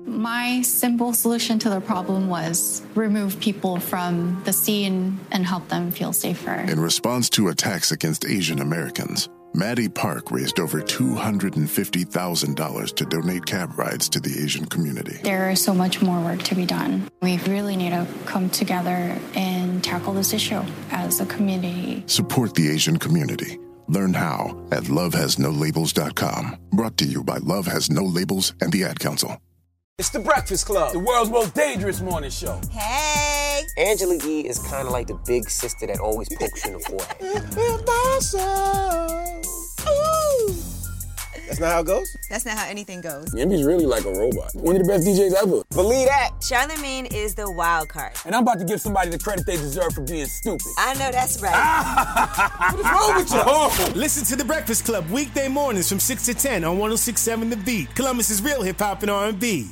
My 0.05 0.63
simple 0.63 1.15
solution 1.15 1.59
to 1.61 1.71
the 1.71 1.81
problem 1.81 2.29
was 2.29 2.83
remove 2.95 3.41
people 3.41 3.81
from 3.81 4.43
the 4.45 4.53
scene 4.53 5.19
and 5.33 5.47
help 5.47 5.69
them 5.69 5.91
feel 5.91 6.13
safer. 6.13 6.53
In 6.53 6.79
response 6.79 7.31
to 7.31 7.49
attacks 7.49 7.91
against 7.91 8.25
Asian 8.27 8.61
Americans, 8.61 9.29
Maddie 9.55 9.89
Park 9.89 10.31
raised 10.31 10.59
over 10.59 10.81
$250,000 10.81 12.97
to 12.97 13.05
donate 13.05 13.45
cab 13.45 13.79
rides 13.79 14.09
to 14.09 14.19
the 14.19 14.43
Asian 14.43 14.65
community. 14.65 15.19
There 15.23 15.51
is 15.51 15.63
so 15.63 15.75
much 15.75 16.01
more 16.01 16.19
work 16.21 16.43
to 16.45 16.55
be 16.55 16.65
done. 16.65 17.07
We 17.21 17.37
really 17.41 17.77
need 17.77 17.91
to 17.91 18.07
come 18.25 18.49
together 18.49 19.15
and 19.35 19.85
tackle 19.85 20.15
this 20.15 20.33
issue 20.33 20.63
as 20.91 21.21
a 21.21 21.27
community. 21.27 22.03
Support 22.07 22.55
the 22.55 22.71
Asian 22.71 22.99
community. 22.99 23.59
Learn 23.89 24.15
how 24.15 24.59
at 24.73 24.85
lovehasnolabels.com. 24.85 26.57
Brought 26.73 26.97
to 26.97 27.05
you 27.05 27.23
by 27.23 27.37
Love 27.39 27.67
Has 27.67 27.91
No 27.91 28.05
Labels 28.05 28.55
and 28.63 28.73
the 28.73 28.85
Ad 28.85 29.01
Council. 29.01 29.37
It's 29.99 30.09
the 30.09 30.21
Breakfast 30.21 30.65
Club, 30.67 30.95
the 30.95 30.99
world's 30.99 31.31
most 31.31 31.55
dangerous 31.55 32.01
morning 32.01 32.31
show. 32.31 32.59
Hey! 32.71 33.63
Angela 33.77 34.17
Yee 34.25 34.41
is 34.41 34.59
kind 34.59 34.87
of 34.87 34.93
like 34.93 35.07
the 35.07 35.15
big 35.27 35.51
sister 35.51 35.87
that 35.87 36.01
always 36.01 36.31
pokes 36.31 36.65
you 36.65 36.73
in 36.73 36.79
the 36.79 36.81
forehead. 36.81 37.19
That's 41.53 41.61
not 41.61 41.73
how 41.73 41.81
it 41.81 41.87
goes? 41.87 42.17
That's 42.31 42.47
not 42.47 42.57
how 42.57 42.67
anything 42.67 43.03
goes. 43.03 43.35
Envy's 43.35 43.63
really 43.63 43.85
like 43.85 44.07
a 44.07 44.11
robot. 44.11 44.55
One 44.55 44.75
of 44.75 44.87
the 44.87 44.89
best 44.89 45.07
DJs 45.07 45.35
ever. 45.35 45.63
Believe 45.69 46.09
that. 46.09 46.31
Charlamagne 46.41 47.13
is 47.13 47.35
the 47.35 47.51
wild 47.51 47.91
card. 47.91 48.15
And 48.25 48.35
I'm 48.35 48.43
about 48.43 48.59
to 48.61 48.65
give 48.65 48.81
somebody 48.81 49.11
the 49.11 49.19
credit 49.19 49.45
they 49.45 49.57
deserve 49.57 49.93
for 49.93 50.01
being 50.01 50.25
stupid. 50.25 50.67
I 50.79 50.95
know 50.95 51.11
that's 51.13 51.43
right. 51.43 51.53
what 52.73 52.81
is 52.81 52.85
wrong 52.87 53.17
with 53.17 53.31
you? 53.31 53.43
Oh. 53.45 53.93
Listen 53.95 54.25
to 54.25 54.37
The 54.37 54.47
Breakfast 54.47 54.87
Club 54.87 55.07
weekday 55.11 55.49
mornings 55.49 55.91
from 55.91 56.01
6 56.01 56.25
to 56.25 56.33
10 56.33 56.65
on 56.65 56.79
1067 56.79 57.51
The 57.51 57.57
Beat. 57.59 57.95
Columbus's 57.95 58.41
real 58.41 58.63
hip 58.63 58.79
hop 58.79 59.03
and 59.03 59.11
R&B. 59.11 59.69